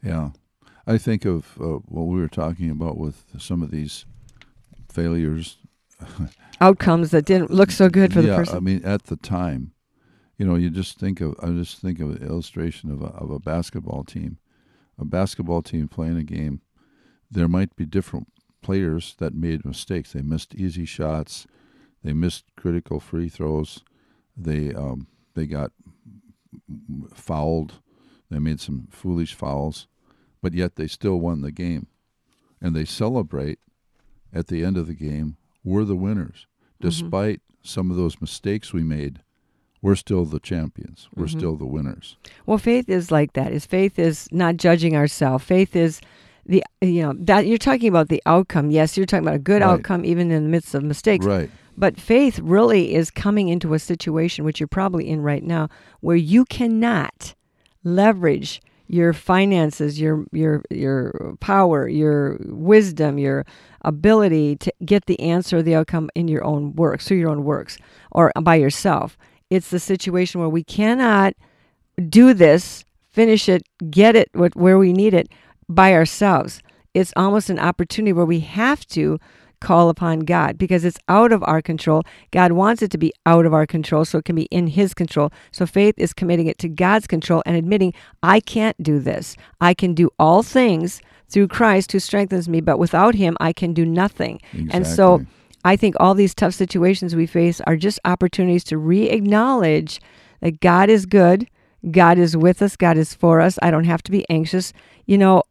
[0.03, 0.31] Yeah.
[0.87, 4.05] I think of uh, what we were talking about with some of these
[4.88, 5.59] failures.
[6.61, 8.57] Outcomes that didn't look so good for the yeah, person.
[8.57, 9.72] I mean, at the time,
[10.37, 13.31] you know, you just think of, I just think of an illustration of a, of
[13.31, 14.38] a basketball team.
[14.98, 16.61] A basketball team playing a game,
[17.31, 18.29] there might be different
[18.62, 20.12] players that made mistakes.
[20.12, 21.46] They missed easy shots,
[22.03, 23.85] they missed critical free throws,
[24.37, 25.72] they um, they got
[27.14, 27.74] fouled,
[28.31, 29.87] they made some foolish fouls,
[30.42, 31.87] but yet they still won the game,
[32.61, 33.59] and they celebrate
[34.32, 35.36] at the end of the game.
[35.64, 36.88] We're the winners, mm-hmm.
[36.88, 39.20] despite some of those mistakes we made.
[39.80, 41.08] We're still the champions.
[41.14, 41.38] We're mm-hmm.
[41.38, 42.16] still the winners.
[42.46, 43.52] Well, faith is like that.
[43.52, 45.44] Is faith is not judging ourselves.
[45.44, 46.00] Faith is
[46.46, 48.70] the you know that you're talking about the outcome.
[48.70, 49.70] Yes, you're talking about a good Right.
[49.70, 51.24] outcome even in the midst of mistakes.
[51.24, 51.50] Right.
[51.76, 55.68] But faith really is coming into a situation which you're probably in right now
[56.00, 57.36] where you cannot
[57.84, 63.44] leverage your finances, your your your power, your wisdom, your
[63.83, 67.79] ability to get the answer the outcome in your own works, through your own works,
[68.11, 69.16] or by yourself.
[69.51, 71.35] It's the situation where we cannot
[72.09, 75.29] do this, finish it, get it where we need it
[75.68, 76.62] by ourselves.
[76.94, 79.18] It's almost an opportunity where we have to
[79.60, 82.02] call upon God because it's out of our control.
[82.30, 84.94] God wants it to be out of our control so it can be in His
[84.94, 85.32] control.
[85.50, 89.36] So faith is committing it to God's control and admitting, I can't do this.
[89.60, 93.72] I can do all things through Christ who strengthens me, but without Him, I can
[93.74, 94.40] do nothing.
[94.70, 95.18] And so
[95.64, 100.00] I think all these tough situations we face are just opportunities to re acknowledge
[100.40, 101.48] that God is good,
[101.90, 103.58] God is with us, God is for us.
[103.62, 104.72] I don't have to be anxious.
[105.06, 105.42] You know,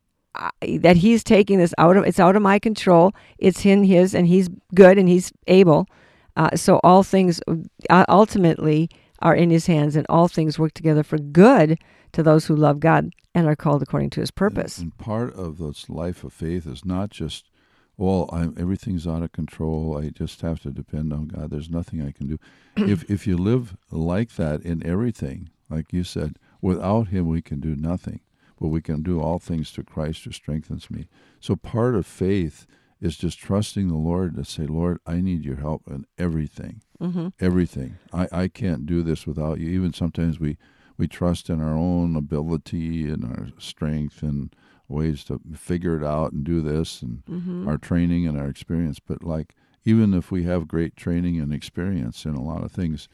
[0.80, 3.14] that He's taking this out of it's out of my control.
[3.38, 5.88] It's in His, and He's good and He's able.
[6.36, 7.42] Uh, so all things
[7.90, 11.78] uh, ultimately are in His hands, and all things work together for good
[12.14, 14.78] to those who love God and are called according to His purpose.
[14.78, 17.50] And part of this life of faith is not just,
[17.98, 19.98] well, I'm, everything's out of control.
[19.98, 21.50] I just have to depend on God.
[21.50, 22.40] There's nothing I can do.
[22.78, 27.60] if if you live like that in everything, like you said, without Him we can
[27.60, 28.22] do nothing,
[28.60, 31.08] but we can do all things to Christ who strengthens me.
[31.40, 32.66] So part of faith
[33.00, 37.28] is just trusting the Lord to say, Lord, I need your help in everything, hmm
[37.40, 37.98] everything.
[38.12, 39.70] I, I can't do this without you.
[39.70, 40.58] Even sometimes we
[40.98, 44.56] we trust in our own ability and our strength and
[44.88, 49.00] ways to figure it out and do this and hmm our training and our experience.
[49.00, 49.54] But like
[49.86, 53.08] even if we have great training and experience in a lot of things,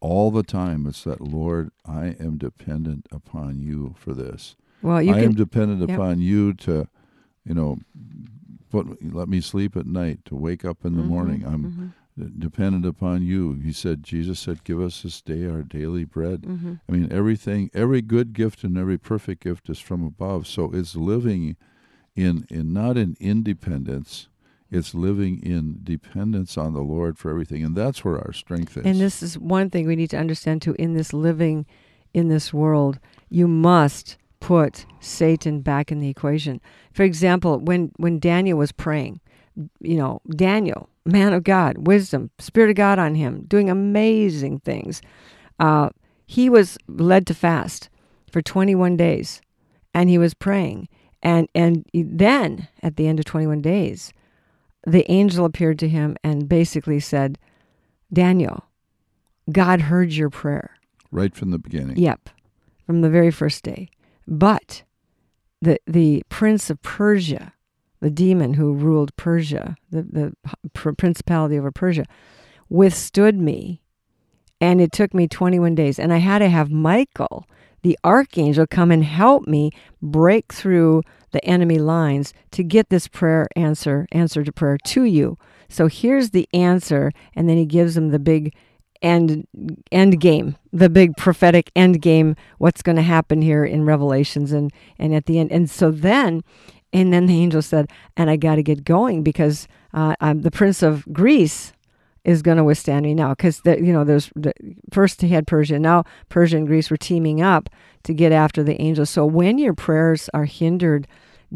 [0.00, 4.56] all the time it's that Lord, I am dependent upon you for this.
[4.82, 5.90] Well, I can am dependent Yep.
[5.98, 6.88] upon you to,
[7.44, 7.78] you know,
[8.70, 11.44] put let me sleep at night, to wake up in the Mhm, morning.
[11.46, 13.52] I'm mhm, dependent upon you.
[13.54, 16.42] He said, Jesus said, give us this day our daily bread.
[16.42, 16.80] mhm.
[16.88, 20.46] I mean, everything, every good gift and every perfect gift is from above.
[20.46, 21.56] So it's living
[22.16, 24.28] in, in not in independence,
[24.70, 27.62] it's living in dependence on the Lord for everything.
[27.64, 28.84] And that's where our strength is.
[28.86, 30.74] And this is one thing we need to understand too.
[30.78, 31.66] In this living,
[32.14, 32.98] in this world,
[33.30, 36.60] you must put Satan back in the equation.
[36.92, 39.20] For example, when when Daniel was praying,
[39.80, 45.00] you know, Daniel, man of God, wisdom, spirit of God on him, doing amazing things.
[45.60, 45.90] Uh,
[46.26, 47.88] he was led to fast
[48.30, 49.40] for 21 days,
[49.94, 50.88] and he was praying.
[51.22, 54.12] And and then at the end of 21 days,
[54.84, 57.38] the angel appeared to him and basically said,
[58.12, 58.64] Daniel,
[59.52, 60.74] God heard your prayer.
[61.12, 61.96] right from the beginning.
[61.96, 62.28] Yep,
[62.84, 63.88] from the very first day.
[64.26, 64.84] But
[65.60, 67.54] the the prince of Persia,
[68.00, 70.34] the demon who ruled Persia, the the
[70.74, 72.04] pr- principality over Persia,
[72.68, 73.82] withstood me,
[74.60, 75.98] And it took me 21 days.
[75.98, 77.46] And I had to have Michael,
[77.82, 83.48] the archangel, come and help me break through the enemy lines to get this prayer
[83.56, 85.38] answer, answer to prayer to you.
[85.68, 87.12] So here's the answer.
[87.34, 88.54] And then he gives him the big
[89.02, 89.46] end
[89.90, 94.72] end game, the big prophetic end game, what's going to happen here in Revelations and
[94.98, 95.52] and at the end.
[95.52, 96.42] And so then,
[96.92, 100.50] and then the angel said, and I got to get going because uh, I'm the
[100.50, 101.72] prince of Greece
[102.24, 104.52] is going to withstand me now because you know there's the,
[104.92, 107.68] first he had Persia now Persia and Greece were teaming up
[108.04, 109.10] to get after the angels.
[109.10, 111.06] So when your prayers are hindered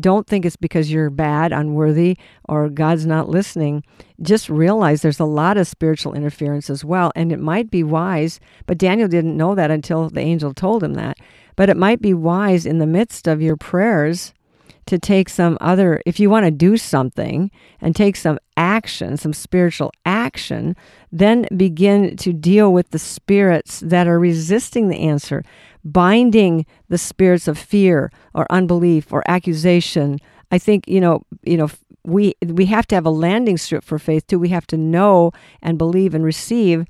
[0.01, 2.17] don't think it's because you're bad, unworthy,
[2.49, 3.83] or God's not listening.
[4.21, 7.13] Just realize there's a lot of spiritual interference as well.
[7.15, 10.95] And it might be wise, but Daniel didn't know that until the angel told him
[10.95, 11.19] that.
[11.57, 14.35] But it might be wise in the midst of your prayers
[14.87, 19.33] to take some other, if you want to do something and take some action, some
[19.33, 20.77] spiritual action,
[21.13, 25.43] then begin to deal with the spirits that are resisting the answer
[25.87, 30.19] binding the spirits of fear or unbelief or accusation.
[30.51, 31.71] I think you know, you know,
[32.05, 34.39] we we have to have a landing strip for faith too.
[34.39, 36.85] We have to know and believe and receive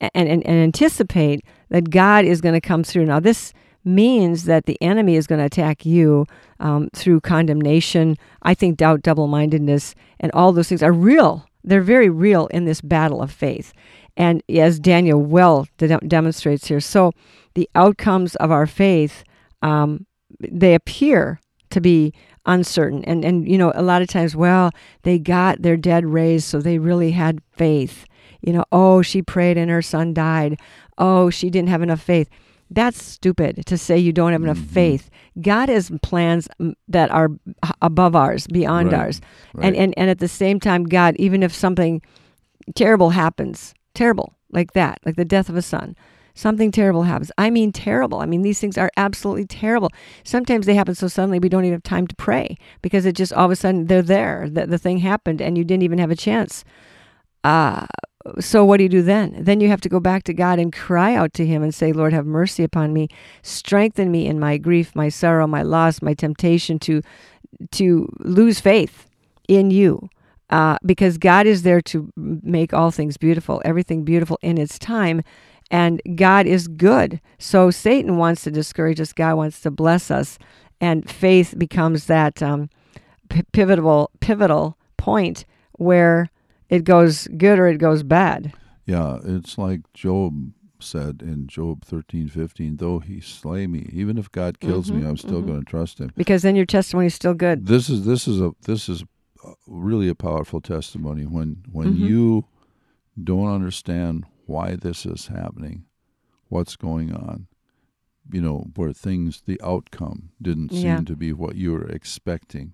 [0.00, 3.06] and, and, and anticipate that God is going to come through.
[3.06, 3.52] Now, this
[3.84, 6.26] means that the enemy is going to attack you
[6.60, 8.16] um, through condemnation.
[8.42, 11.46] I think doubt, double mindedness, and all those things are real.
[11.64, 13.72] They're very real in this battle of faith.
[14.16, 17.12] And as Daniel well de- demonstrates here, so
[17.54, 19.24] the outcomes of our faith,
[19.62, 20.06] um,
[20.40, 21.40] they appear
[21.70, 22.12] to be
[22.46, 23.04] uncertain.
[23.04, 24.70] And, and, you know, a lot of times, well,
[25.02, 28.04] they got their dead raised, so they really had faith.
[28.40, 30.58] You know, oh, she prayed and her son died.
[30.98, 32.28] Oh, she didn't have enough faith.
[32.74, 34.74] That's stupid to say you don't have enough mm-hmm.
[34.74, 35.10] faith.
[35.40, 36.48] God has plans
[36.88, 37.28] that are
[37.80, 39.20] above ours, beyond right, ours.
[39.54, 39.66] Right.
[39.66, 42.02] And, and, and at the same time, God, even if something
[42.74, 45.96] terrible happens, terrible, like that, like the death of a son,
[46.34, 47.30] something terrible happens.
[47.38, 48.20] I mean, terrible.
[48.20, 49.90] I mean, these things are absolutely terrible.
[50.24, 53.32] Sometimes they happen so suddenly we don't even have time to pray because it just
[53.32, 54.48] all of a sudden they're there.
[54.50, 56.64] The, the thing happened and you didn't even have a chance.
[57.44, 57.86] Uh,
[58.40, 59.36] so what do you do then?
[59.38, 61.92] Then you have to go back to God and cry out to Him and say,
[61.92, 63.08] Lord, have mercy upon me.
[63.42, 67.02] Strengthen me in my grief, my sorrow, my loss, my temptation to
[67.72, 69.06] to lose faith
[69.48, 70.08] in you.
[70.50, 75.22] Uh, because God is there to make all things beautiful, everything beautiful in its time
[75.72, 77.20] and God is good.
[77.38, 80.38] So Satan wants to discourage us, God wants to bless us,
[80.80, 82.68] and faith becomes that um,
[83.30, 85.46] p- pivotal pivotal point
[85.78, 86.28] where
[86.72, 88.52] it goes good or it goes bad.
[88.86, 92.78] Yeah, it's like Job said in Job thirteen fifteen.
[92.78, 95.46] Though he slay me, even if God kills mm-hmm, me, I'm still mm-hmm.
[95.46, 96.10] going to trust him.
[96.16, 97.66] Because then your testimony is still good.
[97.66, 99.04] This is this is a this is
[99.66, 102.06] really a powerful testimony when when mm-hmm.
[102.06, 102.46] you
[103.22, 105.84] don't understand why this is happening,
[106.48, 107.46] what's going on,
[108.30, 111.00] you know, where things, the outcome didn't seem yeah.
[111.00, 112.72] to be what you were expecting.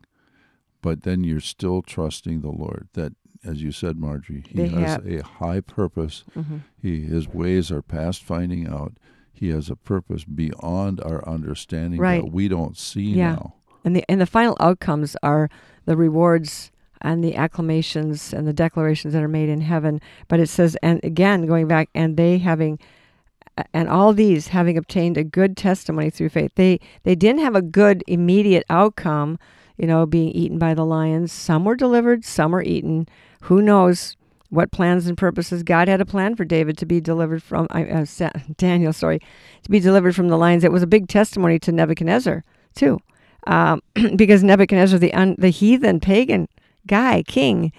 [0.80, 3.12] But then you're still trusting the Lord that,
[3.44, 5.07] as you said, Marjorie, He they has have.
[5.07, 6.24] a high purpose.
[6.37, 6.59] Mm-hmm.
[6.81, 8.92] He His ways are past finding out.
[9.33, 12.22] He has a purpose beyond our understanding right.
[12.22, 13.35] that we don't see yeah.
[13.35, 13.55] now.
[13.85, 15.48] And the and the final outcomes are
[15.85, 20.01] the rewards and the acclamations and the declarations that are made in heaven.
[20.27, 22.79] But it says, and again, going back, and they having,
[23.72, 26.53] and all these having obtained a good testimony through faith.
[26.57, 29.38] They they didn't have a good immediate outcome,
[29.77, 31.33] you know, being eaten by the lions.
[31.33, 33.09] Some were delivered, some were eaten.
[33.42, 34.16] Who knows
[34.51, 38.07] what plans and purposes God had a plan for David to be delivered from uh,
[38.57, 39.20] Daniel, sorry,
[39.62, 40.64] to be delivered from the lions.
[40.64, 42.98] It was a big testimony to Nebuchadnezzar too,
[43.46, 43.83] um,
[44.16, 46.48] because Nebuchadnezzar, the un, the heathen pagan
[46.87, 47.72] guy, king,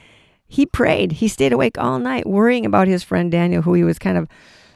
[0.48, 1.14] he prayed.
[1.14, 4.28] He stayed awake all night worrying about his friend Daniel, who he was kind of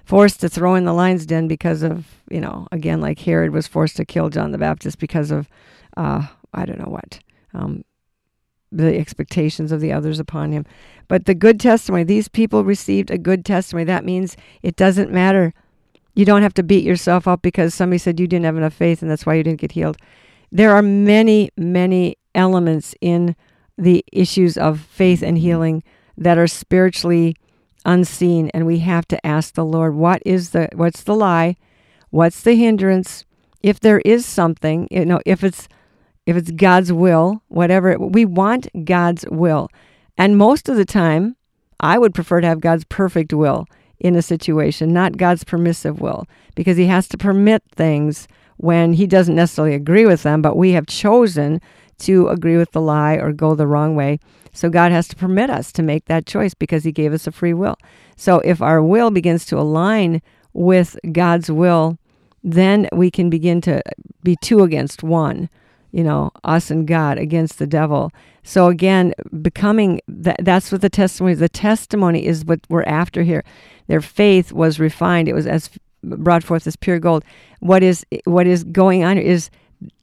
[0.05, 3.67] forced to throw in the lion's den because of, you know, again, like Herod was
[3.67, 5.49] forced to kill John the Baptist because of,
[5.97, 7.19] uh, I don't know what,
[7.53, 7.83] um,
[8.75, 10.65] the expectations of the others upon him.
[11.07, 13.85] But the good testimony, these people received a good testimony.
[13.85, 15.53] That means it doesn't matter.
[16.15, 19.01] You don't have to beat yourself up because somebody said you didn't have enough faith
[19.01, 19.97] and that's why you didn't get healed.
[20.51, 23.35] There are many, many elements in
[23.77, 25.83] the issues of faith and healing
[26.17, 27.35] that are spiritually
[27.85, 31.55] unseen and we have to ask the Lord what is the what's the lie
[32.11, 33.25] what's the hindrance
[33.61, 35.67] if there is something you know if it's
[36.25, 39.69] if it's God's will whatever we want God's will
[40.17, 41.35] and most of the time
[41.79, 43.65] I would prefer to have God's perfect will
[43.99, 49.07] in a situation not God's permissive will because he has to permit things when he
[49.07, 51.61] doesn't necessarily agree with them but we have chosen
[51.99, 54.19] to agree with the lie or go the wrong way.
[54.53, 57.31] So God has to permit us to make that choice because He gave us a
[57.31, 57.77] free will.
[58.15, 60.21] So if our will begins to align
[60.53, 61.97] with God's will,
[62.43, 63.81] then we can begin to
[64.21, 65.49] be two against one,
[65.93, 68.11] you know, us and God against the devil.
[68.43, 71.39] So again, becoming that, that's what the testimony is.
[71.39, 73.43] The testimony is what we're after here.
[73.87, 75.29] Their faith was refined.
[75.29, 75.69] It was as
[76.03, 77.23] brought forth as pure gold.
[77.59, 79.49] What is what is going on is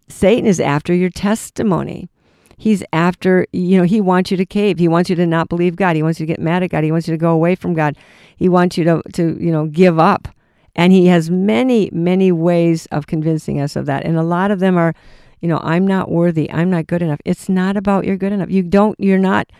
[0.08, 2.08] Satan is after your testimony.
[2.56, 4.78] He's after, you know, he wants you to cave.
[4.78, 5.96] He wants you to not believe God.
[5.96, 6.84] He wants you to get mad at God.
[6.84, 7.96] He wants you to go away from God.
[8.36, 10.28] He wants you to, to you know, give up.
[10.76, 14.04] And he has many, many ways of convincing us of that.
[14.04, 14.94] And a lot of them are,
[15.40, 16.50] you know, I'm not worthy.
[16.50, 17.20] I'm not good enough.
[17.24, 18.50] It's not about you're good enough.
[18.50, 19.50] You don't, you're not,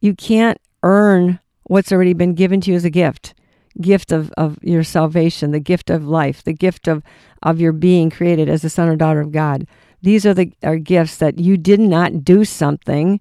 [0.00, 3.34] you can't earn what's already been given to you as a gift
[3.80, 7.02] gift of, of your salvation, the gift of life, the gift of,
[7.42, 9.66] of your being created as a son or daughter of God.
[10.02, 13.20] These are the are gifts that you did not do something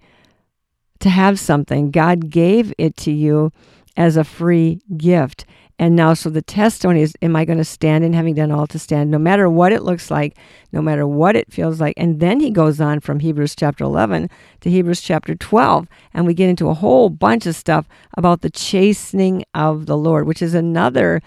[1.00, 1.92] to have something.
[1.92, 3.52] God gave it to you
[3.96, 5.46] as a free gift.
[5.80, 8.68] And now, so the testimony is Am I going to stand in having done all
[8.68, 10.38] to stand, no matter what it looks like,
[10.72, 11.94] no matter what it feels like?
[11.98, 14.30] And then he goes on from Hebrews chapter 11
[14.62, 15.88] to Hebrews chapter 12.
[16.14, 20.28] And we get into a whole bunch of stuff about the chastening of the Lord,
[20.28, 21.22] which is another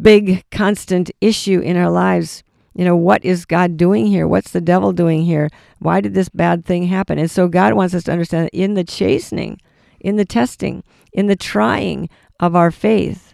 [0.00, 2.42] big, constant issue in our lives
[2.76, 4.28] you know, what is God doing here?
[4.28, 5.48] What's the devil doing here?
[5.78, 7.18] Why did this bad thing happen?
[7.18, 9.62] And so God wants us to understand that in the chastening,
[9.98, 13.25] in the testing, in the trying of our faith,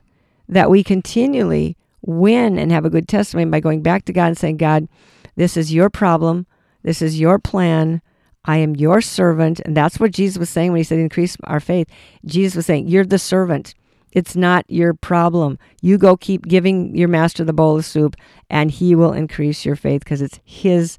[0.52, 4.38] that we continually win and have a good testimony by going back to God and
[4.38, 4.88] saying, God,
[5.36, 6.46] this is your problem.
[6.82, 8.02] This is your plan.
[8.44, 9.60] I am your servant.
[9.60, 11.88] And that's what Jesus was saying when he said, increase our faith.
[12.24, 13.74] Jesus was saying, You're the servant.
[14.12, 15.58] It's not your problem.
[15.80, 18.14] You go keep giving your master the bowl of soup,
[18.50, 20.98] and he will increase your faith because it's his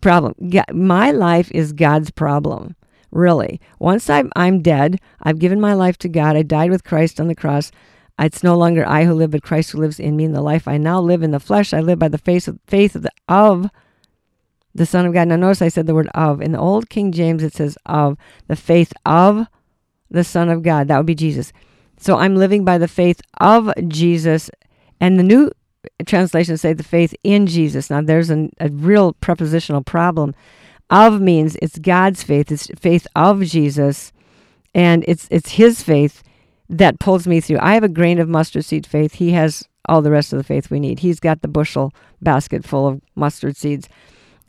[0.00, 0.34] problem.
[0.72, 2.74] My life is God's problem,
[3.12, 3.60] really.
[3.78, 6.34] Once I'm, I'm dead, I've given my life to God.
[6.34, 7.70] I died with Christ on the cross.
[8.18, 10.24] It's no longer I who live, but Christ who lives in me.
[10.24, 12.58] In the life I now live in the flesh, I live by the faith of,
[12.66, 13.70] faith of the, of
[14.74, 15.28] the Son of God.
[15.28, 16.40] Now, notice I said the word of.
[16.40, 18.16] In the Old King James, it says of
[18.48, 19.46] the faith of
[20.10, 20.88] the Son of God.
[20.88, 21.52] That would be Jesus.
[21.98, 24.50] So I'm living by the faith of Jesus.
[25.00, 25.50] And the new
[26.06, 27.90] translations say the faith in Jesus.
[27.90, 30.34] Now there's an, a real prepositional problem.
[30.90, 32.52] Of means it's God's faith.
[32.52, 34.12] It's faith of Jesus,
[34.74, 36.22] and it's it's His faith
[36.68, 37.58] that pulls me through.
[37.60, 39.14] I have a grain of mustard seed faith.
[39.14, 41.00] He has all the rest of the faith we need.
[41.00, 43.88] He's got the bushel basket full of mustard seeds,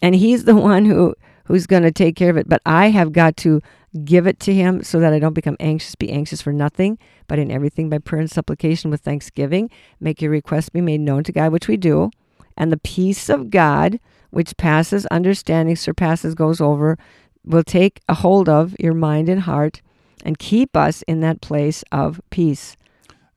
[0.02, 2.48] and He's the one who who's going to take care of it.
[2.48, 3.62] But I have got to
[4.04, 6.98] give it to him so that I don't become anxious, be anxious for nothing,
[7.28, 11.24] but in everything by prayer and supplication with thanksgiving, make your requests be made known
[11.26, 12.10] to God, which we do.
[12.58, 14.00] And the peace of God,
[14.32, 16.98] which passes understanding, surpasses, goes over,
[17.46, 19.82] will take a hold of your mind and heart
[20.24, 22.78] and keep us in that place of peace.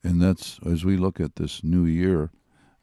[0.02, 2.30] And that's as we look at this new year,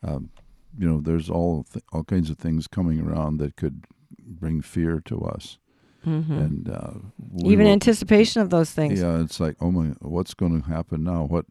[0.04, 0.30] um,
[0.78, 3.86] you know, there's all th- all kinds of things coming around that could
[4.20, 5.58] bring fear to us.
[6.06, 6.34] Mm-hmm.
[6.34, 6.92] And uh,
[7.46, 9.02] even anticipation of those things.
[9.02, 11.24] Yeah, it's like, oh my, what's going to happen now?
[11.24, 11.46] What,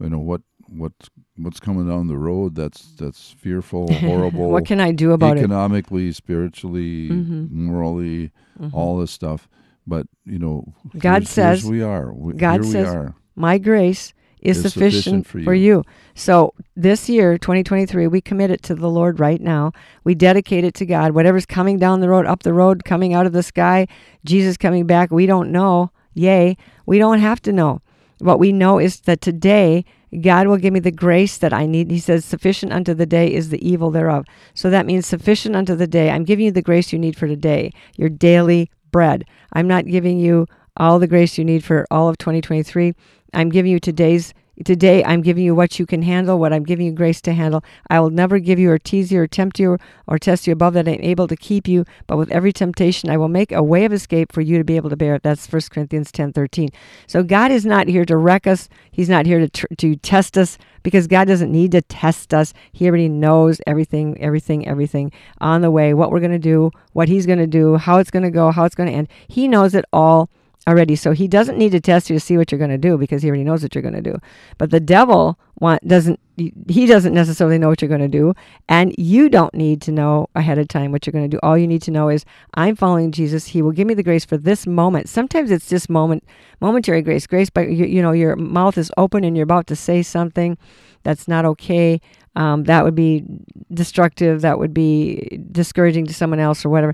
[0.00, 0.92] you know, what, what,
[1.36, 2.56] what's coming down the road?
[2.56, 4.50] That's that's fearful, horrible.
[4.50, 6.10] what can I do about economically, it?
[6.10, 7.66] Economically, spiritually, mm-hmm.
[7.66, 8.74] morally, mm-hmm.
[8.74, 9.48] all this stuff.
[9.86, 12.12] But you know, God says we are.
[12.12, 13.14] We, God says, are.
[13.34, 15.44] "My grace is, sufficient, sufficient for, you.
[15.44, 15.84] for, you.
[16.14, 19.72] So this year, 2023, we commit it to the Lord right now.
[20.04, 21.12] We dedicate it to God.
[21.12, 23.86] Whatever's coming down the road, up the road, coming out of the sky,
[24.24, 25.90] Jesus coming back, we don't know.
[26.14, 26.56] Yay,
[26.86, 27.82] we don't have to know.
[28.18, 29.84] What we know is that today
[30.22, 31.90] God will give me the grace that I need.
[31.90, 34.24] He says, Sufficient unto the day is the evil thereof.
[34.54, 36.10] So that means sufficient unto the day.
[36.10, 39.26] I'm giving you the grace you need for today, your daily bread.
[39.52, 40.46] I'm not giving you
[40.78, 42.94] all the grace you need for all of 2023.
[43.34, 44.32] I'm giving you today's
[44.64, 47.62] Today, I'm giving you what you can handle, what I'm giving you grace to handle.
[47.90, 49.76] I will never give you or tease you or tempt you
[50.06, 51.84] or test you above that I'm able to keep you.
[52.06, 54.76] But with every temptation, I will make a way of escape for you to be
[54.76, 55.22] able to bear it.
[55.22, 56.70] That's 1 Corinthians 10 13.
[57.06, 58.70] So God is not here to wreck us.
[58.90, 62.54] He's not here to, tr- to test us because God doesn't need to test us.
[62.72, 67.08] He already knows everything, everything, everything on the way, what we're going to do, what
[67.08, 69.08] He's going to do, how it's going to go, how it's going to end.
[69.28, 70.30] He knows it all
[70.66, 70.96] already.
[70.96, 73.22] So he doesn't need to test you to see what you're going to do because
[73.22, 74.18] he already knows what you're going to do.
[74.58, 76.20] But the devil want, doesn't
[76.68, 78.34] he doesn't necessarily know what you're going to do
[78.68, 81.40] and you don't need to know ahead of time what you're going to do.
[81.42, 83.46] All you need to know is I'm following Jesus.
[83.46, 85.08] He will give me the grace for this moment.
[85.08, 86.24] Sometimes it's just moment
[86.60, 87.26] momentary grace.
[87.26, 90.58] Grace but you, you know your mouth is open and you're about to say something
[91.04, 92.00] that's not okay.
[92.34, 93.24] Um, that would be
[93.72, 94.42] destructive.
[94.42, 96.92] That would be discouraging to someone else or whatever.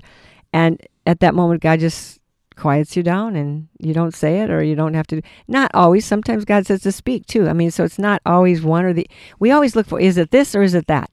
[0.53, 2.21] And at that moment, God just
[2.55, 6.05] quiets you down and you don't say it or you don't have to not always.
[6.05, 7.47] Sometimes god says to speak too.
[7.47, 9.07] I mean so it's not always one or the
[9.39, 11.09] we always look for is it this or is it that?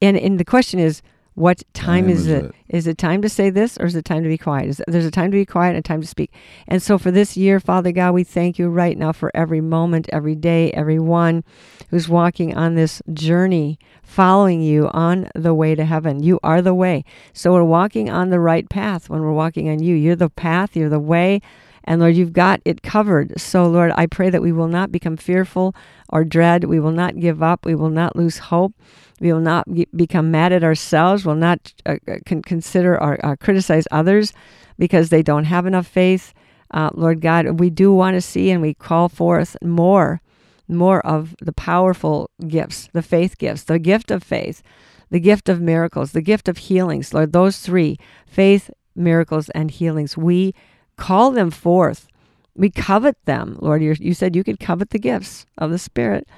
[0.00, 1.02] And and the question is
[1.34, 2.44] what time, Time is, is it?
[2.44, 2.54] it?
[2.68, 4.68] Is it time to say this or is it time to be quiet?
[4.68, 6.32] Is, there's a time to be quiet and a time to speak.
[6.68, 10.08] And so for this year, Father God, we thank you right now for every moment,
[10.12, 11.42] every day, everyone
[11.90, 16.22] who's walking on this journey, following you on the way to heaven.
[16.22, 17.04] You are the way.
[17.32, 19.94] So we're walking on the right path when we're walking on you.
[19.94, 21.40] You're the path, you're the way.
[21.84, 23.38] And Lord, you've got it covered.
[23.40, 25.74] So, Lord, I pray that we will not become fearful
[26.08, 26.64] or dread.
[26.64, 27.64] We will not give up.
[27.64, 28.74] We will not lose hope.
[29.20, 29.66] We will not
[29.96, 31.24] become mad at ourselves.
[31.24, 34.32] We'll not uh, uh, consider or uh, criticize others
[34.78, 36.32] because they don't have enough faith.
[36.72, 40.22] Uh, Lord God, we do want to see and we call forth more,
[40.68, 44.62] more of the powerful gifts, the faith gifts, the gift of faith,
[45.10, 47.12] the gift of miracles, the gift of healings.
[47.12, 50.16] Lord, those three faith, miracles, and healings.
[50.16, 50.54] We
[50.96, 52.08] call them forth.
[52.54, 53.82] We covet them, Lord.
[53.82, 56.28] you said you could covet the gifts of the Spirit.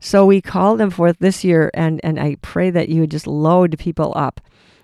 [0.00, 3.26] So we call them forth this year, and, and I pray that you would just
[3.26, 4.40] load people up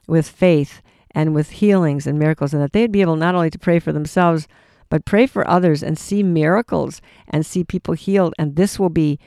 [0.06, 3.58] with faith and with healings and miracles, and that they'd be able not only to
[3.58, 4.46] pray for themselves,
[4.88, 8.32] but pray for others and see miracles and see people healed.
[8.38, 9.18] And this will be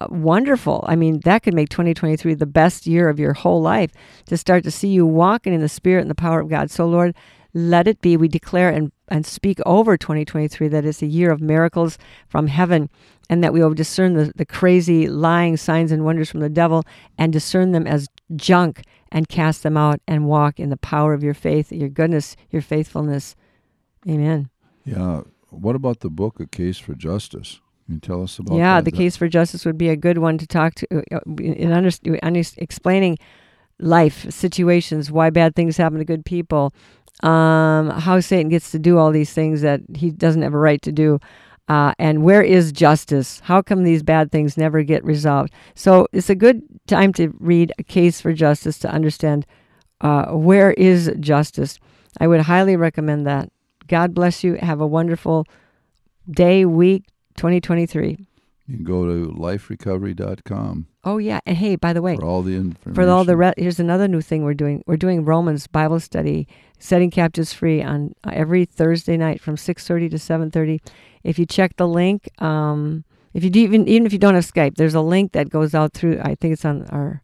[0.00, 0.84] uh, wonderful.
[0.86, 3.92] I mean, that could make 2023 the best year of your whole life
[4.26, 6.70] to start to see you walking in the Spirit and the power of God.
[6.70, 7.14] So, Lord,
[7.54, 8.16] let it be.
[8.16, 11.98] We declare and, and speak over 2023 that it's a year of miracles
[12.28, 12.88] from heaven
[13.28, 16.84] and that we will discern the, the crazy lying signs and wonders from the devil
[17.18, 21.22] and discern them as junk and cast them out and walk in the power of
[21.22, 23.36] your faith, your goodness, your faithfulness.
[24.08, 24.48] Amen.
[24.84, 25.22] Yeah.
[25.50, 27.60] What about the book, A Case for Justice?
[27.86, 28.84] Can you tell us about yeah, that?
[28.84, 31.90] the case for justice would be a good one to talk to uh, in under,
[32.22, 33.18] under, explaining
[33.78, 36.72] life situations, why bad things happen to good people,
[37.22, 40.82] um, how Satan gets to do all these things that he doesn't have a right
[40.82, 41.18] to do.
[41.68, 43.40] Uh, and where is justice?
[43.40, 45.52] How come these bad things never get resolved?
[45.74, 49.46] So it's a good time to read A Case for Justice to understand
[50.00, 51.78] uh, where is justice.
[52.20, 53.50] I would highly recommend that.
[53.86, 54.54] God bless you.
[54.54, 55.46] Have a wonderful
[56.30, 57.06] day, week,
[57.36, 58.26] 2023.
[58.66, 62.54] You can go to liferecovery.com Oh yeah, and hey, by the way, for all the
[62.54, 62.94] information.
[62.94, 64.84] for all the re- here's another new thing we're doing.
[64.86, 66.46] We're doing Romans Bible study,
[66.78, 70.80] setting captives free on uh, every Thursday night from 6:30 to 7:30.
[71.24, 74.46] If you check the link, um, if you do, even even if you don't have
[74.46, 76.20] Skype, there's a link that goes out through.
[76.22, 77.22] I think it's on our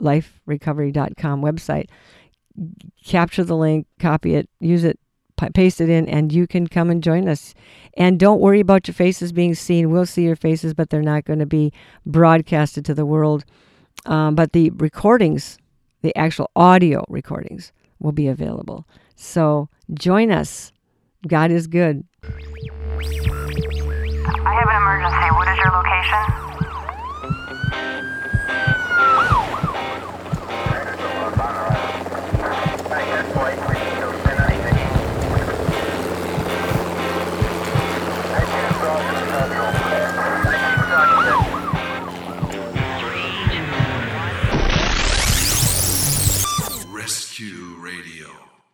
[0.00, 1.88] liferecovery.com website.
[3.04, 4.98] Capture the link, copy it, use it,
[5.48, 7.54] paste it in, and you can come and join us.
[7.94, 9.90] And don't worry about your faces being seen.
[9.90, 11.72] We'll see your faces, but they're not going to be
[12.06, 13.44] broadcasted to the world.
[14.06, 15.58] Um, but the recordings,
[16.02, 18.86] the actual audio recordings, will be available.
[19.16, 20.72] So join us.
[21.26, 22.04] God is good.
[22.22, 22.28] I
[24.54, 25.30] have an emergency.
[25.34, 26.49] What is your location?